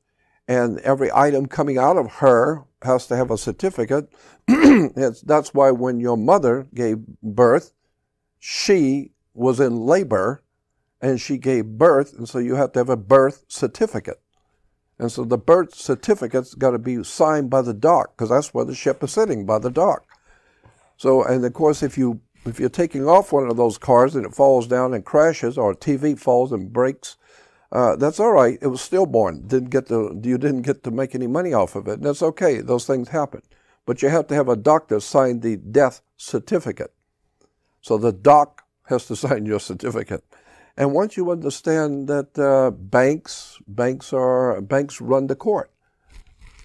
and 0.48 0.80
every 0.80 1.11
item 1.12 1.46
coming 1.46 1.78
out 1.78 1.96
of 1.96 2.14
her 2.14 2.64
has 2.82 3.06
to 3.06 3.16
have 3.16 3.30
a 3.30 3.38
certificate, 3.38 4.12
that's 4.46 5.54
why 5.54 5.70
when 5.70 6.00
your 6.00 6.16
mother 6.16 6.66
gave 6.74 6.98
birth, 7.22 7.72
she 8.38 9.12
was 9.35 9.61
in 9.61 9.87
labor 9.87 10.42
and 11.00 11.20
she 11.20 11.38
gave 11.38 11.66
birth, 11.66 12.16
and 12.16 12.28
so 12.28 12.38
you 12.38 12.56
have 12.56 12.72
to 12.72 12.80
have 12.80 12.88
a 12.88 12.96
birth 12.96 13.44
certificate. 13.48 14.20
And 14.98 15.11
so 15.11 15.24
the 15.24 15.38
birth 15.38 15.74
certificate's 15.74 16.54
got 16.54 16.72
to 16.72 16.78
be 16.78 17.02
signed 17.02 17.50
by 17.50 17.62
the 17.62 17.74
dock 17.74 18.16
because 18.16 18.30
that's 18.30 18.54
where 18.54 18.64
the 18.64 18.74
ship 18.74 19.02
is 19.02 19.12
sitting 19.12 19.46
by 19.46 19.58
the 19.58 19.70
dock. 19.70 20.04
So, 21.03 21.25
and 21.25 21.45
of 21.45 21.53
course, 21.53 21.83
if 21.83 21.99
you 21.99 22.21
if 22.47 22.61
you're 22.61 22.69
taking 22.69 23.09
off 23.09 23.33
one 23.33 23.49
of 23.51 23.57
those 23.57 23.77
cars 23.77 24.15
and 24.15 24.25
it 24.25 24.37
falls 24.37 24.69
down 24.69 24.95
and 24.95 25.05
crashes, 25.05 25.59
or 25.59 25.73
a 25.73 25.77
TV 25.77 26.17
falls 26.17 26.53
and 26.53 26.73
breaks, 26.73 27.17
uh, 27.73 27.97
that's 27.97 28.21
all 28.21 28.31
right. 28.31 28.57
It 28.62 28.69
was 28.69 28.83
stillborn. 28.83 29.49
Didn't 29.49 29.71
get 29.71 29.88
to 29.88 30.17
you 30.23 30.38
didn't 30.38 30.62
get 30.62 30.85
to 30.85 30.93
make 30.93 31.17
any 31.17 31.27
money 31.27 31.53
off 31.53 31.75
of 31.75 31.88
it. 31.88 31.95
And 31.95 32.05
that's 32.05 32.23
okay. 32.23 32.61
Those 32.61 32.87
things 32.87 33.09
happen. 33.09 33.43
But 33.85 34.01
you 34.01 34.11
have 34.11 34.29
to 34.29 34.37
have 34.37 34.49
a 34.49 34.55
doctor 34.55 35.01
sign 35.01 35.41
the 35.41 35.57
death 35.57 36.03
certificate. 36.17 36.95
So 37.81 37.99
the 37.99 38.12
doc 38.12 38.62
has 38.85 39.07
to 39.07 39.17
sign 39.25 39.45
your 39.45 39.59
certificate. 39.59 40.23
And 40.77 40.93
once 40.93 41.17
you 41.17 41.33
understand 41.33 42.07
that 42.07 42.38
uh, 42.38 42.71
banks, 42.71 43.59
banks 43.67 44.12
are 44.12 44.61
banks 44.61 45.01
run 45.01 45.27
the 45.27 45.35
court, 45.35 45.73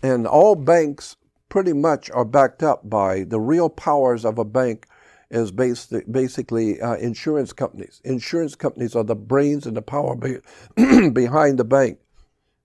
and 0.04 0.28
all 0.28 0.54
banks 0.54 1.16
pretty 1.50 1.74
much 1.74 2.10
are 2.12 2.26
backed 2.26 2.64
up 2.64 2.90
by 2.90 3.24
the 3.24 3.40
real 3.40 3.70
powers 3.70 4.26
of 4.26 4.38
a 4.38 4.46
bank 4.46 4.88
is 5.30 5.52
based, 5.52 5.94
basically 6.12 6.80
uh, 6.82 6.96
insurance 6.96 7.54
companies. 7.54 8.02
Insurance 8.04 8.56
companies 8.56 8.96
are 8.96 9.04
the 9.04 9.16
brains 9.16 9.66
and 9.66 9.76
the 9.76 9.82
power 9.82 10.16
be, 10.16 10.38
behind 11.10 11.60
the 11.60 11.66
bank. 11.66 12.00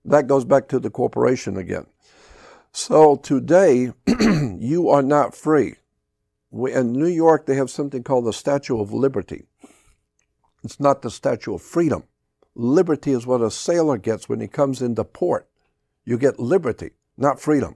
That 0.05 0.27
goes 0.27 0.45
back 0.45 0.67
to 0.69 0.79
the 0.79 0.89
corporation 0.89 1.57
again. 1.57 1.85
So 2.71 3.17
today, 3.17 3.91
you 4.57 4.89
are 4.89 5.03
not 5.03 5.35
free. 5.35 5.75
We, 6.51 6.73
in 6.73 6.93
New 6.93 7.07
York, 7.07 7.45
they 7.45 7.55
have 7.55 7.69
something 7.69 8.03
called 8.03 8.25
the 8.25 8.33
Statue 8.33 8.79
of 8.79 8.93
Liberty. 8.93 9.45
It's 10.63 10.79
not 10.79 11.01
the 11.01 11.11
Statue 11.11 11.55
of 11.55 11.61
Freedom. 11.61 12.03
Liberty 12.55 13.11
is 13.11 13.25
what 13.25 13.41
a 13.41 13.51
sailor 13.51 13.97
gets 13.97 14.29
when 14.29 14.39
he 14.39 14.47
comes 14.47 14.81
into 14.81 15.03
port. 15.03 15.47
You 16.05 16.17
get 16.17 16.39
liberty, 16.39 16.91
not 17.17 17.39
freedom. 17.39 17.75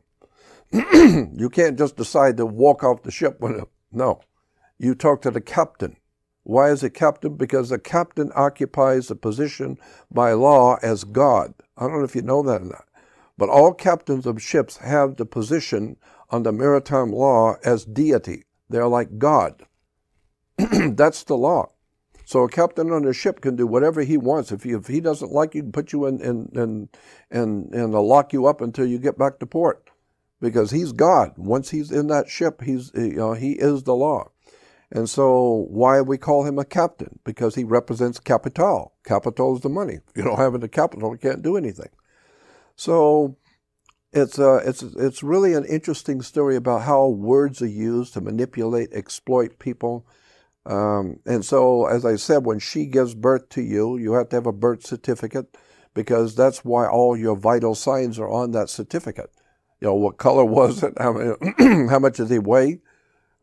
you 0.72 1.50
can't 1.52 1.78
just 1.78 1.96
decide 1.96 2.38
to 2.38 2.46
walk 2.46 2.84
off 2.84 3.04
the 3.04 3.12
ship 3.12 3.38
when 3.40 3.56
it, 3.56 3.70
no 3.92 4.22
you 4.80 4.96
talk 4.96 5.22
to 5.22 5.32
the 5.32 5.42
captain. 5.42 5.98
Why 6.44 6.70
is 6.70 6.84
it 6.84 6.94
captain? 6.94 7.36
Because 7.36 7.70
the 7.70 7.80
captain 7.80 8.32
occupies 8.36 9.12
a 9.12 9.16
position 9.16 9.78
by 10.12 10.34
law 10.34 10.78
as 10.82 11.04
God. 11.04 11.54
I 11.78 11.84
don't 11.84 12.00
know 12.00 12.06
if 12.06 12.16
you 12.16 12.22
know 12.22 12.42
that 12.44 12.62
or 12.62 12.66
not. 12.66 12.86
But 13.38 13.50
all 13.50 13.74
captains 13.74 14.26
of 14.26 14.42
ships 14.42 14.78
have 14.78 15.18
the 15.18 15.26
position 15.26 15.98
under 16.32 16.52
maritime 16.52 17.12
law 17.12 17.56
as 17.64 17.86
deity. 17.86 18.46
They're 18.70 18.88
like 18.88 19.18
God. 19.18 19.64
That's 20.58 21.24
the 21.24 21.38
law. 21.38 21.72
So 22.26 22.44
a 22.44 22.50
captain 22.50 22.92
on 22.92 23.06
a 23.06 23.14
ship 23.14 23.42
can 23.42 23.56
do 23.56 23.68
whatever 23.68 24.02
he 24.02 24.18
wants. 24.18 24.52
If 24.52 24.64
he, 24.64 24.72
if 24.72 24.88
he 24.88 25.00
doesn't 25.00 25.32
like 25.32 25.54
you, 25.54 25.60
he 25.60 25.64
can 25.64 25.72
put 25.72 25.94
you 25.94 26.06
in 26.08 26.22
and 26.22 26.54
and 26.58 26.90
and 27.32 27.74
and 27.74 27.94
lock 27.94 28.34
you 28.34 28.48
up 28.48 28.60
until 28.60 28.86
you 28.86 28.98
get 28.98 29.18
back 29.18 29.40
to 29.40 29.46
port, 29.46 29.90
because 30.42 30.72
he's 30.72 30.92
God. 30.92 31.34
Once 31.38 31.70
he's 31.70 31.92
in 31.92 32.08
that 32.08 32.30
ship, 32.30 32.62
he's 32.62 32.92
you 32.94 33.14
know, 33.14 33.34
he 33.34 33.54
is 33.54 33.84
the 33.84 33.96
law. 33.96 34.32
And 34.92 35.10
so, 35.10 35.66
why 35.70 36.00
we 36.02 36.18
call 36.18 36.46
him 36.46 36.58
a 36.58 36.66
captain? 36.66 37.20
Because 37.26 37.56
he 37.56 37.66
represents 37.66 38.20
capital. 38.20 38.94
Capital 39.04 39.56
is 39.56 39.62
the 39.62 39.70
money. 39.70 39.96
If 39.96 40.16
you 40.16 40.24
don't 40.24 40.38
have 40.38 40.72
capital, 40.72 41.12
you 41.12 41.18
can't 41.18 41.42
do 41.42 41.58
anything. 41.58 41.90
So, 42.76 43.36
it's 44.14 44.40
uh, 44.40 44.62
it's 44.66 44.84
it's 44.84 45.24
really 45.24 45.54
an 45.54 45.66
interesting 45.66 46.22
story 46.22 46.56
about 46.56 46.84
how 46.84 47.08
words 47.08 47.62
are 47.62 47.68
used 47.68 48.14
to 48.14 48.22
manipulate, 48.22 48.94
exploit 48.94 49.60
people. 49.60 50.08
Um, 50.66 51.20
and 51.26 51.44
so, 51.44 51.86
as 51.86 52.06
I 52.06 52.16
said, 52.16 52.46
when 52.46 52.60
she 52.60 52.86
gives 52.86 53.14
birth 53.14 53.50
to 53.50 53.62
you, 53.62 53.98
you 53.98 54.14
have 54.14 54.30
to 54.30 54.38
have 54.38 54.48
a 54.48 54.54
birth 54.54 54.86
certificate 54.86 55.58
because 55.94 56.36
that's 56.36 56.64
why 56.64 56.88
all 56.88 57.18
your 57.18 57.36
vital 57.36 57.76
signs 57.76 58.20
are 58.20 58.30
on 58.30 58.52
that 58.52 58.70
certificate. 58.70 59.32
You 59.80 59.88
know, 59.88 59.96
what 59.96 60.18
color 60.18 60.46
was 60.46 60.84
it? 60.84 60.94
How, 60.98 61.14
many, 61.14 61.88
how 61.90 62.00
much 62.00 62.18
did 62.18 62.30
he 62.30 62.40
weigh? 62.40 62.80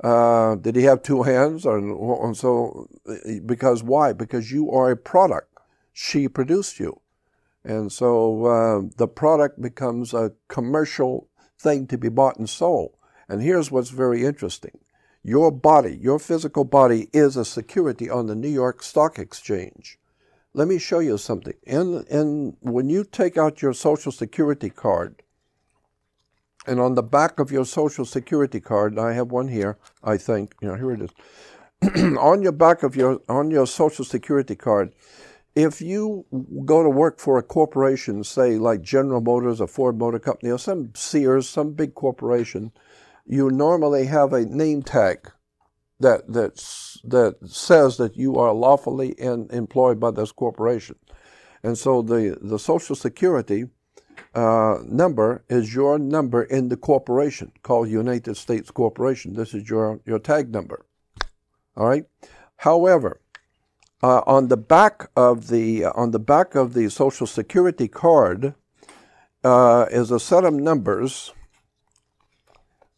Uh, 0.03 0.57
did 0.57 0.77
he 0.77 0.83
have 0.83 1.03
two 1.03 1.23
hands? 1.23 1.64
Or, 1.64 1.79
and 1.79 2.37
so, 2.37 2.88
because 3.47 3.83
why? 3.83 4.12
Because 4.12 4.51
you 4.51 4.70
are 4.70 4.90
a 4.90 4.97
product. 4.97 5.49
She 5.92 6.29
produced 6.29 6.81
you. 6.81 7.01
And 7.64 7.90
so 7.90 8.44
uh, 8.44 8.83
the 8.97 9.09
product 9.09 9.62
becomes 9.62 10.12
a 10.12 10.33
commercial 10.49 11.29
thing 11.59 11.87
to 11.87 11.97
be 11.97 12.09
bought 12.09 12.37
and 12.37 12.49
sold. 12.49 12.94
And 13.29 13.40
here's 13.40 13.70
what's 13.70 13.90
very 13.90 14.25
interesting 14.25 14.79
your 15.27 15.51
body, 15.51 15.99
your 16.03 16.18
physical 16.18 16.64
body, 16.64 17.09
is 17.14 17.37
a 17.37 17.47
security 17.47 18.11
on 18.11 18.27
the 18.27 18.35
New 18.35 18.51
York 18.51 18.83
Stock 18.83 19.18
Exchange. 19.18 19.99
Let 20.53 20.68
me 20.68 20.79
show 20.79 20.99
you 20.99 21.16
something. 21.16 21.55
And, 21.66 22.07
and 22.09 22.57
when 22.61 22.90
you 22.90 23.05
take 23.05 23.38
out 23.38 23.62
your 23.62 23.73
Social 23.73 24.12
Security 24.12 24.68
card, 24.68 25.23
and 26.66 26.81
on 26.81 26.94
the 26.94 27.03
back 27.03 27.38
of 27.38 27.50
your 27.50 27.64
Social 27.64 28.05
Security 28.05 28.61
card, 28.61 28.98
I 28.98 29.12
have 29.12 29.31
one 29.31 29.48
here, 29.48 29.79
I 30.03 30.16
think, 30.16 30.55
you 30.61 30.68
know, 30.68 30.77
here 30.77 30.92
it 30.92 31.03
is. 31.03 31.11
on 32.18 32.42
your 32.42 32.53
back 32.53 32.83
of 32.83 32.96
your 32.96 33.20
on 33.29 33.50
your 33.50 33.66
Social 33.66 34.05
Security 34.05 34.57
card, 34.57 34.94
if 35.55 35.81
you 35.81 36.24
go 36.64 36.83
to 36.83 36.90
work 36.90 37.20
for 37.20 37.38
a 37.38 37.42
corporation, 37.42 38.24
say 38.24 38.59
like 38.59 38.83
General 38.83 39.20
Motors 39.20 39.61
or 39.61 39.68
Ford 39.68 39.98
Motor 39.98 40.18
Company 40.18 40.50
or 40.50 40.59
some 40.59 40.92
Sears, 40.94 41.48
some 41.48 41.72
big 41.72 41.94
corporation, 41.94 42.72
you 43.27 43.50
normally 43.50 44.07
have 44.07 44.33
a 44.33 44.44
name 44.44 44.83
tag 44.83 45.31
that 46.00 46.22
that's, 46.33 46.98
that 47.05 47.37
says 47.48 47.98
that 47.98 48.16
you 48.16 48.37
are 48.37 48.53
lawfully 48.53 49.11
in, 49.11 49.48
employed 49.50 50.00
by 50.00 50.11
this 50.11 50.33
corporation. 50.33 50.96
And 51.62 51.79
so 51.79 52.03
the, 52.03 52.37
the 52.42 52.59
Social 52.59 52.96
Security 52.96 53.66
uh, 54.35 54.79
number 54.85 55.44
is 55.48 55.74
your 55.74 55.98
number 55.98 56.42
in 56.42 56.68
the 56.68 56.77
corporation 56.77 57.53
called 57.62 57.88
United 57.88 58.37
States 58.37 58.70
Corporation. 58.70 59.35
This 59.35 59.55
is 59.55 59.68
your, 59.68 60.00
your 60.05 60.18
tag 60.18 60.50
number. 60.50 60.85
All 61.77 61.87
right. 61.87 62.05
However, 62.59 63.20
uh, 64.03 64.22
on 64.27 64.48
the 64.48 64.57
back 64.57 65.09
of 65.16 65.48
the 65.48 65.87
on 65.87 66.11
the 66.11 66.18
back 66.18 66.55
of 66.55 66.74
the 66.74 66.90
Social 66.90 67.27
Security 67.27 67.88
card 67.88 68.55
uh, 69.42 69.87
is 69.90 70.11
a 70.11 70.20
set 70.20 70.44
of 70.44 70.55
numbers. 70.55 71.33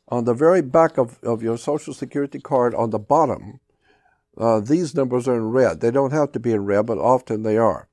On 0.09 0.25
the 0.25 0.35
very 0.35 0.63
back 0.63 0.99
of, 0.99 1.23
of 1.23 1.43
your 1.43 1.59
Social 1.59 1.93
Security 1.95 2.39
card, 2.39 2.75
on 2.75 2.91
the 2.91 2.99
bottom, 2.99 3.61
uh, 4.39 4.61
these 4.61 4.95
numbers 4.95 5.27
are 5.27 5.37
in 5.37 5.51
red. 5.51 5.81
They 5.81 5.91
don't 5.91 6.13
have 6.13 6.33
to 6.33 6.41
be 6.41 6.53
in 6.53 6.65
red, 6.65 6.87
but 6.87 6.99
often 6.99 7.43
they 7.43 7.57
are. 7.57 7.89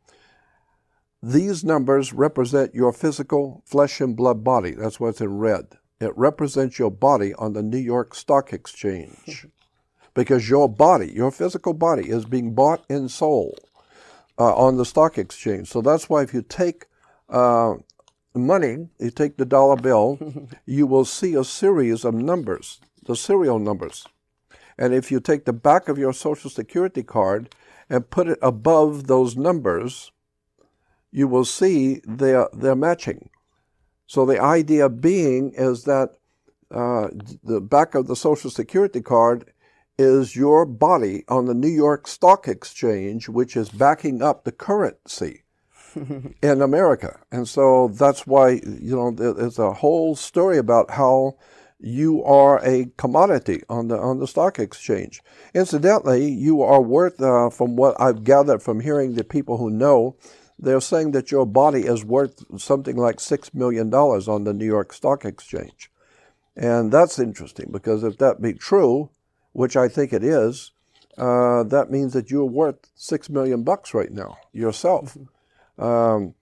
These 1.25 1.63
numbers 1.63 2.11
represent 2.11 2.75
your 2.75 2.91
physical 2.91 3.63
flesh 3.65 4.01
and 4.01 4.15
blood 4.15 4.43
body. 4.43 4.71
That's 4.71 4.99
what's 4.99 5.21
in 5.21 5.37
red. 5.37 5.77
It 6.01 6.11
represents 6.17 6.77
your 6.77 6.91
body 6.91 7.33
on 7.35 7.53
the 7.53 7.63
New 7.63 7.77
York 7.77 8.13
Stock 8.13 8.51
Exchange. 8.51 9.47
because 10.13 10.49
your 10.49 10.69
body, 10.69 11.11
your 11.11 11.31
physical 11.31 11.73
body, 11.73 12.09
is 12.09 12.25
being 12.25 12.53
bought 12.53 12.83
and 12.89 13.09
sold 13.09 13.59
uh, 14.37 14.55
on 14.55 14.77
the 14.77 14.85
stock 14.85 15.17
exchange. 15.17 15.67
So 15.67 15.81
that's 15.81 16.09
why 16.09 16.23
if 16.23 16.33
you 16.33 16.41
take 16.41 16.85
uh, 17.29 17.75
money, 18.35 18.89
you 18.99 19.11
take 19.11 19.37
the 19.37 19.45
dollar 19.45 19.75
bill, 19.75 20.19
you 20.65 20.87
will 20.87 21.05
see 21.05 21.35
a 21.35 21.43
series 21.43 22.05
of 22.05 22.13
numbers, 22.13 22.79
the 23.05 23.15
serial 23.15 23.59
numbers. 23.59 24.05
And 24.77 24.93
if 24.93 25.11
you 25.11 25.19
take 25.19 25.45
the 25.45 25.53
back 25.53 25.87
of 25.87 25.97
your 25.97 26.13
Social 26.13 26.49
Security 26.49 27.03
card 27.03 27.53
and 27.89 28.09
put 28.09 28.27
it 28.27 28.39
above 28.41 29.07
those 29.07 29.35
numbers, 29.35 30.11
you 31.13 31.27
will 31.27 31.45
see 31.45 32.01
they're, 32.05 32.49
they're 32.51 32.75
matching. 32.75 33.29
So 34.07 34.25
the 34.25 34.41
idea 34.41 34.89
being 34.89 35.53
is 35.55 35.83
that 35.83 36.09
uh, 36.71 37.09
the 37.43 37.61
back 37.61 37.93
of 37.93 38.07
the 38.07 38.15
Social 38.15 38.49
Security 38.49 38.99
card 38.99 39.51
is 39.97 40.35
your 40.35 40.65
body 40.65 41.23
on 41.27 41.45
the 41.45 41.53
New 41.53 41.69
York 41.69 42.07
Stock 42.07 42.47
Exchange, 42.47 43.29
which 43.29 43.55
is 43.55 43.69
backing 43.69 44.23
up 44.23 44.43
the 44.43 44.51
currency 44.51 45.43
in 45.95 46.61
America. 46.61 47.19
And 47.31 47.47
so 47.47 47.89
that's 47.89 48.25
why, 48.25 48.61
you 48.63 48.95
know, 48.95 49.11
there's 49.11 49.59
a 49.59 49.71
whole 49.71 50.15
story 50.15 50.57
about 50.57 50.89
how 50.91 51.37
you 51.79 52.23
are 52.23 52.59
a 52.65 52.87
commodity 52.97 53.61
on 53.69 53.89
the 53.89 53.97
on 53.99 54.19
the 54.19 54.27
stock 54.27 54.57
exchange. 54.57 55.21
Incidentally, 55.53 56.31
you 56.31 56.61
are 56.61 56.81
worth, 56.81 57.21
uh, 57.21 57.49
from 57.49 57.75
what 57.75 57.99
I've 57.99 58.23
gathered 58.23 58.63
from 58.63 58.79
hearing 58.79 59.13
the 59.13 59.23
people 59.23 59.57
who 59.57 59.69
know, 59.69 60.15
they're 60.63 60.81
saying 60.81 61.11
that 61.11 61.31
your 61.31 61.45
body 61.45 61.81
is 61.81 62.05
worth 62.05 62.43
something 62.59 62.95
like 62.95 63.19
six 63.19 63.53
million 63.53 63.89
dollars 63.89 64.27
on 64.27 64.43
the 64.43 64.53
New 64.53 64.65
York 64.65 64.93
Stock 64.93 65.25
Exchange, 65.25 65.91
and 66.55 66.91
that's 66.91 67.19
interesting 67.19 67.69
because 67.71 68.03
if 68.03 68.17
that 68.19 68.41
be 68.41 68.53
true, 68.53 69.09
which 69.51 69.75
I 69.75 69.87
think 69.87 70.13
it 70.13 70.23
is, 70.23 70.71
uh, 71.17 71.63
that 71.63 71.91
means 71.91 72.13
that 72.13 72.31
you're 72.31 72.45
worth 72.45 72.89
six 72.95 73.29
million 73.29 73.63
bucks 73.63 73.93
right 73.93 74.11
now 74.11 74.37
yourself. 74.51 75.15
Mm-hmm. 75.15 75.83
Um, 75.83 76.35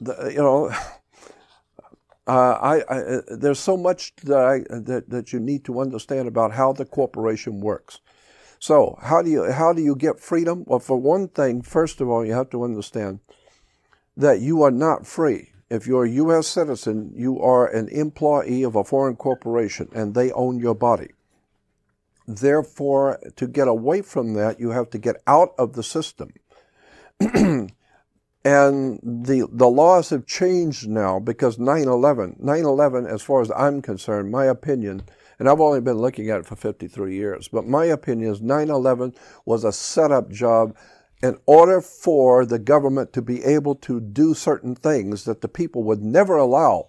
the, 0.00 0.30
you 0.30 0.38
know, 0.38 0.68
uh, 2.26 2.58
I, 2.60 2.80
I, 2.88 2.98
uh, 2.98 3.20
there's 3.28 3.58
so 3.58 3.76
much 3.76 4.14
that, 4.24 4.38
I, 4.38 4.58
that 4.70 5.10
that 5.10 5.32
you 5.32 5.40
need 5.40 5.64
to 5.64 5.80
understand 5.80 6.28
about 6.28 6.52
how 6.52 6.72
the 6.72 6.84
corporation 6.84 7.60
works. 7.60 8.00
So 8.58 8.98
how 9.02 9.22
do 9.22 9.30
you 9.30 9.50
how 9.50 9.72
do 9.72 9.82
you 9.82 9.96
get 9.96 10.20
freedom? 10.20 10.64
Well, 10.66 10.78
for 10.78 10.96
one 10.96 11.28
thing, 11.28 11.62
first 11.62 12.00
of 12.00 12.08
all, 12.08 12.24
you 12.24 12.32
have 12.32 12.50
to 12.50 12.64
understand 12.64 13.20
that 14.16 14.40
you 14.40 14.62
are 14.62 14.70
not 14.70 15.06
free. 15.06 15.50
If 15.68 15.86
you're 15.86 16.04
a 16.04 16.10
U.S. 16.10 16.46
citizen, 16.46 17.12
you 17.14 17.40
are 17.40 17.66
an 17.66 17.88
employee 17.88 18.62
of 18.62 18.76
a 18.76 18.84
foreign 18.84 19.16
corporation, 19.16 19.88
and 19.92 20.14
they 20.14 20.30
own 20.32 20.60
your 20.60 20.74
body. 20.74 21.10
Therefore, 22.26 23.18
to 23.36 23.46
get 23.46 23.68
away 23.68 24.02
from 24.02 24.34
that, 24.34 24.60
you 24.60 24.70
have 24.70 24.90
to 24.90 24.98
get 24.98 25.16
out 25.26 25.50
of 25.58 25.74
the 25.74 25.82
system. 25.82 26.32
and 27.20 27.70
the, 28.44 29.48
the 29.50 29.68
laws 29.68 30.10
have 30.10 30.26
changed 30.26 30.88
now 30.88 31.18
because 31.18 31.56
9-11, 31.56 32.40
9-11, 32.40 33.12
as 33.12 33.22
far 33.22 33.42
as 33.42 33.50
I'm 33.56 33.82
concerned, 33.82 34.30
my 34.30 34.46
opinion, 34.46 35.02
and 35.38 35.48
I've 35.48 35.60
only 35.60 35.80
been 35.80 35.98
looking 35.98 36.30
at 36.30 36.40
it 36.40 36.46
for 36.46 36.56
53 36.56 37.14
years, 37.14 37.48
but 37.48 37.66
my 37.66 37.84
opinion 37.86 38.30
is 38.30 38.40
9-11 38.40 39.16
was 39.44 39.64
a 39.64 39.72
setup 39.72 40.30
job 40.30 40.76
in 41.26 41.38
order 41.46 41.80
for 41.80 42.46
the 42.46 42.58
government 42.58 43.12
to 43.12 43.22
be 43.22 43.42
able 43.44 43.74
to 43.74 44.00
do 44.00 44.34
certain 44.34 44.74
things 44.74 45.24
that 45.24 45.40
the 45.40 45.48
people 45.48 45.82
would 45.82 46.02
never 46.02 46.36
allow 46.36 46.88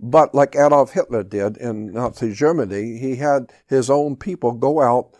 but 0.00 0.34
like 0.34 0.56
Adolf 0.56 0.92
Hitler 0.92 1.22
did 1.22 1.56
in 1.56 1.92
Nazi 1.92 2.32
Germany, 2.32 2.98
he 2.98 3.16
had 3.16 3.52
his 3.66 3.88
own 3.88 4.16
people 4.16 4.52
go 4.52 4.82
out 4.82 5.10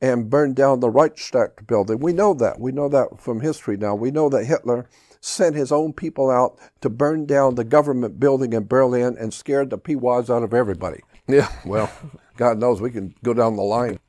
and 0.00 0.28
burn 0.28 0.54
down 0.54 0.80
the 0.80 0.90
Reichstag 0.90 1.66
building. 1.66 2.00
We 2.00 2.12
know 2.12 2.34
that. 2.34 2.58
We 2.58 2.72
know 2.72 2.88
that 2.88 3.20
from 3.20 3.40
history 3.40 3.76
now. 3.76 3.94
We 3.94 4.10
know 4.10 4.28
that 4.30 4.46
Hitler 4.46 4.88
sent 5.20 5.54
his 5.54 5.70
own 5.70 5.92
people 5.92 6.28
out 6.28 6.58
to 6.80 6.90
burn 6.90 7.26
down 7.26 7.54
the 7.54 7.62
government 7.62 8.18
building 8.18 8.52
in 8.52 8.66
Berlin 8.66 9.16
and 9.18 9.32
scared 9.32 9.70
the 9.70 9.78
peawads 9.78 10.28
out 10.28 10.42
of 10.42 10.52
everybody. 10.52 11.00
Yeah, 11.28 11.48
well, 11.64 11.88
God 12.36 12.58
knows 12.58 12.80
we 12.80 12.90
can 12.90 13.14
go 13.22 13.32
down 13.32 13.54
the 13.54 13.62
line. 13.62 14.00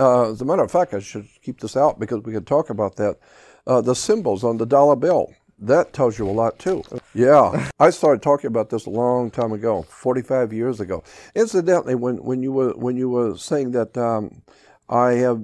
Uh, 0.00 0.30
as 0.30 0.40
a 0.40 0.44
matter 0.44 0.62
of 0.62 0.70
fact, 0.70 0.94
I 0.94 1.00
should 1.00 1.28
keep 1.42 1.60
this 1.60 1.76
out 1.76 2.00
because 2.00 2.22
we 2.24 2.32
could 2.32 2.46
talk 2.46 2.70
about 2.70 2.96
that. 2.96 3.18
Uh, 3.66 3.80
the 3.82 3.94
symbols 3.94 4.42
on 4.42 4.56
the 4.56 4.64
dollar 4.66 4.96
bill 4.96 5.34
that 5.60 5.92
tells 5.92 6.18
you 6.18 6.28
a 6.28 6.32
lot 6.32 6.58
too. 6.58 6.82
Yeah, 7.14 7.68
I 7.78 7.90
started 7.90 8.22
talking 8.22 8.48
about 8.48 8.70
this 8.70 8.86
a 8.86 8.90
long 8.90 9.30
time 9.30 9.52
ago, 9.52 9.82
45 9.82 10.52
years 10.52 10.80
ago. 10.80 11.04
Incidentally, 11.34 11.94
when, 11.94 12.16
when 12.24 12.42
you 12.42 12.52
were 12.52 12.70
when 12.70 12.96
you 12.96 13.10
were 13.10 13.36
saying 13.36 13.72
that 13.72 13.96
um, 13.98 14.42
I 14.88 15.12
have 15.12 15.42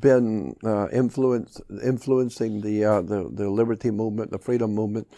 been 0.00 0.56
uh, 0.64 0.88
influence, 0.88 1.60
influencing 1.82 2.62
the, 2.62 2.84
uh, 2.84 3.02
the 3.02 3.28
the 3.30 3.50
liberty 3.50 3.90
movement, 3.90 4.30
the 4.30 4.38
freedom 4.38 4.74
movement. 4.74 5.08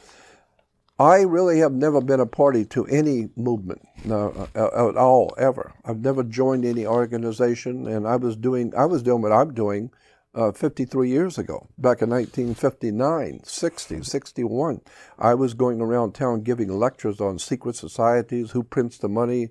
I 0.99 1.21
really 1.21 1.59
have 1.59 1.73
never 1.73 2.01
been 2.01 2.21
a 2.21 2.27
party 2.27 2.65
to 2.67 2.87
any 2.87 3.29
movement 3.37 3.83
uh, 4.11 4.47
at 4.55 4.97
all 4.97 5.35
ever. 5.37 5.75
I've 5.85 6.01
never 6.01 6.23
joined 6.23 6.65
any 6.65 6.87
organization, 6.87 7.87
and 7.87 8.09
I 8.09 8.17
was 8.17 8.35
doing 8.35 8.73
I 8.75 8.87
was 8.87 9.03
doing 9.03 9.21
what 9.21 9.33
I'm 9.33 9.53
doing 9.53 9.91
uh, 10.35 10.53
53 10.53 11.09
years 11.09 11.39
ago, 11.39 11.69
back 11.77 12.01
in 12.01 12.11
1959, 12.11 13.41
60, 13.45 14.03
61. 14.03 14.81
I 15.19 15.35
was 15.35 15.55
going 15.55 15.81
around 15.83 16.15
town 16.15 16.43
giving 16.43 16.69
lectures 16.69 17.21
on 17.21 17.39
secret 17.39 17.77
societies, 17.77 18.53
who 18.53 18.63
prints 18.63 18.97
the 18.97 19.09
money, 19.09 19.51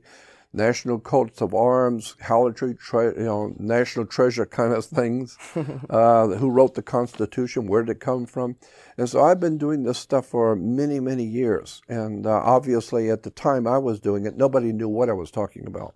national 0.56 1.00
coats 1.00 1.42
of 1.42 1.54
arms, 1.54 2.16
heraldry, 2.20 2.74
tre- 2.76 3.14
you 3.18 3.24
know, 3.24 3.54
national 3.60 4.06
treasure 4.06 4.46
kind 4.46 4.74
of 4.74 4.86
things. 4.86 5.38
uh, 5.90 6.28
who 6.28 6.50
wrote 6.50 6.76
the 6.76 6.82
Constitution? 6.82 7.68
Where 7.68 7.84
did 7.84 7.98
it 7.98 8.00
come 8.00 8.26
from? 8.26 8.56
And 8.98 9.10
so 9.10 9.24
I've 9.24 9.40
been 9.40 9.58
doing 9.58 9.84
this 9.84 10.00
stuff 10.00 10.28
for 10.28 10.56
many, 10.56 11.00
many 11.00 11.24
years. 11.24 11.82
And 11.88 12.26
uh, 12.26 12.42
obviously, 12.44 13.10
at 13.10 13.24
the 13.24 13.32
time 13.32 13.68
I 13.68 13.78
was 13.78 14.00
doing 14.00 14.26
it, 14.26 14.38
nobody 14.38 14.72
knew 14.72 14.90
what 14.90 15.10
I 15.10 15.14
was 15.14 15.32
talking 15.32 15.68
about. 15.68 15.96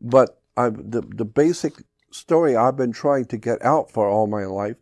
But 0.00 0.40
I, 0.56 0.70
the, 0.70 1.02
the 1.06 1.24
basic 1.24 1.74
story 2.10 2.56
I've 2.56 2.76
been 2.76 2.92
trying 2.92 3.26
to 3.26 3.36
get 3.36 3.62
out 3.64 3.90
for 3.90 4.08
all 4.08 4.26
my 4.26 4.44
life 4.44 4.76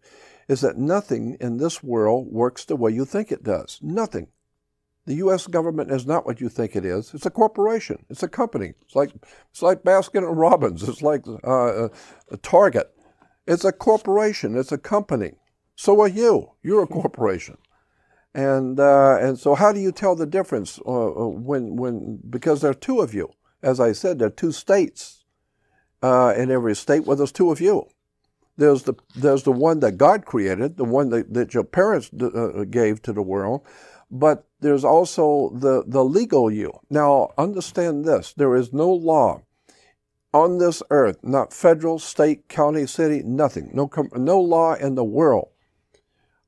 is 0.49 0.61
that 0.61 0.77
nothing 0.77 1.37
in 1.41 1.57
this 1.57 1.83
world 1.83 2.27
works 2.31 2.65
the 2.65 2.77
way 2.77 2.91
you 2.91 3.05
think 3.05 3.33
it 3.33 3.43
does. 3.43 3.79
Nothing. 3.83 4.29
The 5.05 5.15
U.S. 5.15 5.49
government 5.49 5.91
is 5.91 6.07
not 6.07 6.25
what 6.25 6.41
you 6.41 6.49
think 6.49 6.77
it 6.77 6.85
is. 6.85 7.13
It's 7.13 7.27
a 7.27 7.31
corporation. 7.31 8.05
It's 8.09 8.23
a 8.23 8.29
company. 8.29 8.75
It's 8.83 8.95
like 8.95 9.11
it's 9.51 9.63
like 9.63 9.83
Baskin 9.83 10.27
and 10.27 10.39
Robbins. 10.39 10.89
It's 10.89 11.03
like 11.03 11.25
uh, 11.27 11.89
a 12.31 12.37
Target. 12.43 12.95
It's 13.47 13.65
a 13.65 13.73
corporation. 13.73 14.57
It's 14.57 14.71
a 14.71 14.79
company. 14.79 15.33
So 15.75 16.01
are 16.01 16.09
you. 16.09 16.53
You're 16.63 16.85
a 16.85 16.87
corporation. 16.87 17.59
And 18.35 18.79
uh, 18.79 19.19
and 19.21 19.39
so 19.39 19.55
how 19.55 19.73
do 19.73 19.81
you 19.81 19.93
tell 19.93 20.15
the 20.15 20.27
difference 20.27 20.79
uh, 20.87 21.11
uh 21.11 21.29
when 21.29 21.77
when 21.77 22.21
because 22.31 22.61
there 22.61 22.71
are 22.71 22.75
two 22.75 23.01
of 23.01 23.13
you. 23.13 23.31
As 23.63 23.79
I 23.79 23.93
said, 23.93 24.19
there 24.19 24.29
are 24.29 24.31
two 24.31 24.53
states 24.53 25.25
uh, 26.03 26.35
in 26.37 26.51
every 26.51 26.75
state. 26.75 27.05
Well, 27.05 27.17
there's 27.17 27.33
two 27.33 27.51
of 27.51 27.61
you. 27.61 27.87
There's 28.57 28.85
the 28.85 28.95
there's 29.15 29.43
the 29.43 29.53
one 29.53 29.81
that 29.81 29.99
God 29.99 30.25
created, 30.25 30.77
the 30.77 30.85
one 30.85 31.11
that, 31.11 31.33
that 31.35 31.55
your 31.55 31.65
parents 31.65 32.11
uh, 32.21 32.65
gave 32.71 33.03
to 33.03 33.13
the 33.13 33.23
world, 33.23 33.67
but 34.13 34.47
there's 34.61 34.85
also 34.85 35.51
the, 35.55 35.83
the 35.87 36.05
legal 36.05 36.51
you. 36.51 36.71
Now, 36.91 37.31
understand 37.39 38.05
this 38.05 38.35
there 38.35 38.55
is 38.55 38.73
no 38.73 38.93
law 38.93 39.43
on 40.35 40.59
this 40.59 40.83
earth, 40.91 41.19
not 41.23 41.53
federal, 41.53 41.99
state, 41.99 42.49
county, 42.49 42.87
city, 42.87 43.23
nothing, 43.25 43.71
no, 43.73 43.91
no 44.15 44.41
law 44.41 44.75
in 44.75 44.95
the 44.95 45.05
world 45.05 45.49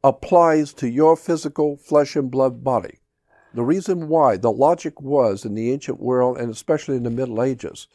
applies 0.05 0.75
to 0.75 0.89
your 0.89 1.17
physical 1.17 1.79
flesh 1.79 2.15
and 2.15 2.31
blood 2.31 2.63
body. 2.63 2.99
The 3.55 3.63
reason 3.63 4.09
why, 4.09 4.37
the 4.37 4.53
logic 4.53 5.01
was 5.01 5.47
in 5.47 5.55
the 5.55 5.73
ancient 5.73 5.99
world, 5.99 6.37
and 6.37 6.51
especially 6.51 6.97
in 6.97 7.05
the 7.05 7.11
Middle 7.11 7.43
Ages, 7.43 7.87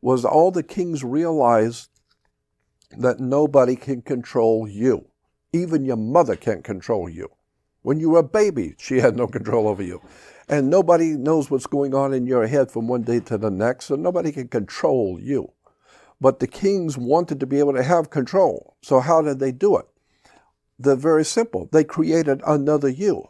was 0.00 0.24
all 0.24 0.50
the 0.50 0.64
kings 0.64 1.04
realized 1.04 1.88
that 2.98 3.20
nobody 3.20 3.76
can 3.76 4.02
control 4.02 4.66
you. 4.66 5.06
Even 5.52 5.84
your 5.84 5.96
mother 5.96 6.34
can't 6.34 6.64
control 6.64 7.08
you. 7.08 7.28
When 7.82 7.98
you 7.98 8.10
were 8.10 8.20
a 8.20 8.24
baby, 8.24 8.74
she 8.78 8.98
had 8.98 9.16
no 9.16 9.26
control 9.26 9.68
over 9.68 9.82
you. 9.82 10.00
And 10.48 10.70
nobody 10.70 11.16
knows 11.16 11.50
what's 11.50 11.66
going 11.66 11.94
on 11.94 12.12
in 12.14 12.26
your 12.26 12.46
head 12.46 12.70
from 12.70 12.88
one 12.88 13.02
day 13.02 13.20
to 13.20 13.38
the 13.38 13.50
next, 13.50 13.86
so 13.86 13.96
nobody 13.96 14.32
can 14.32 14.48
control 14.48 15.18
you. 15.20 15.52
But 16.20 16.38
the 16.38 16.46
kings 16.46 16.96
wanted 16.96 17.40
to 17.40 17.46
be 17.46 17.58
able 17.58 17.74
to 17.74 17.82
have 17.82 18.10
control. 18.10 18.76
So 18.82 19.00
how 19.00 19.22
did 19.22 19.40
they 19.40 19.50
do 19.50 19.76
it? 19.76 19.86
They're 20.78 20.96
very 20.96 21.24
simple. 21.24 21.68
They 21.72 21.84
created 21.84 22.40
another 22.46 22.88
you. 22.88 23.28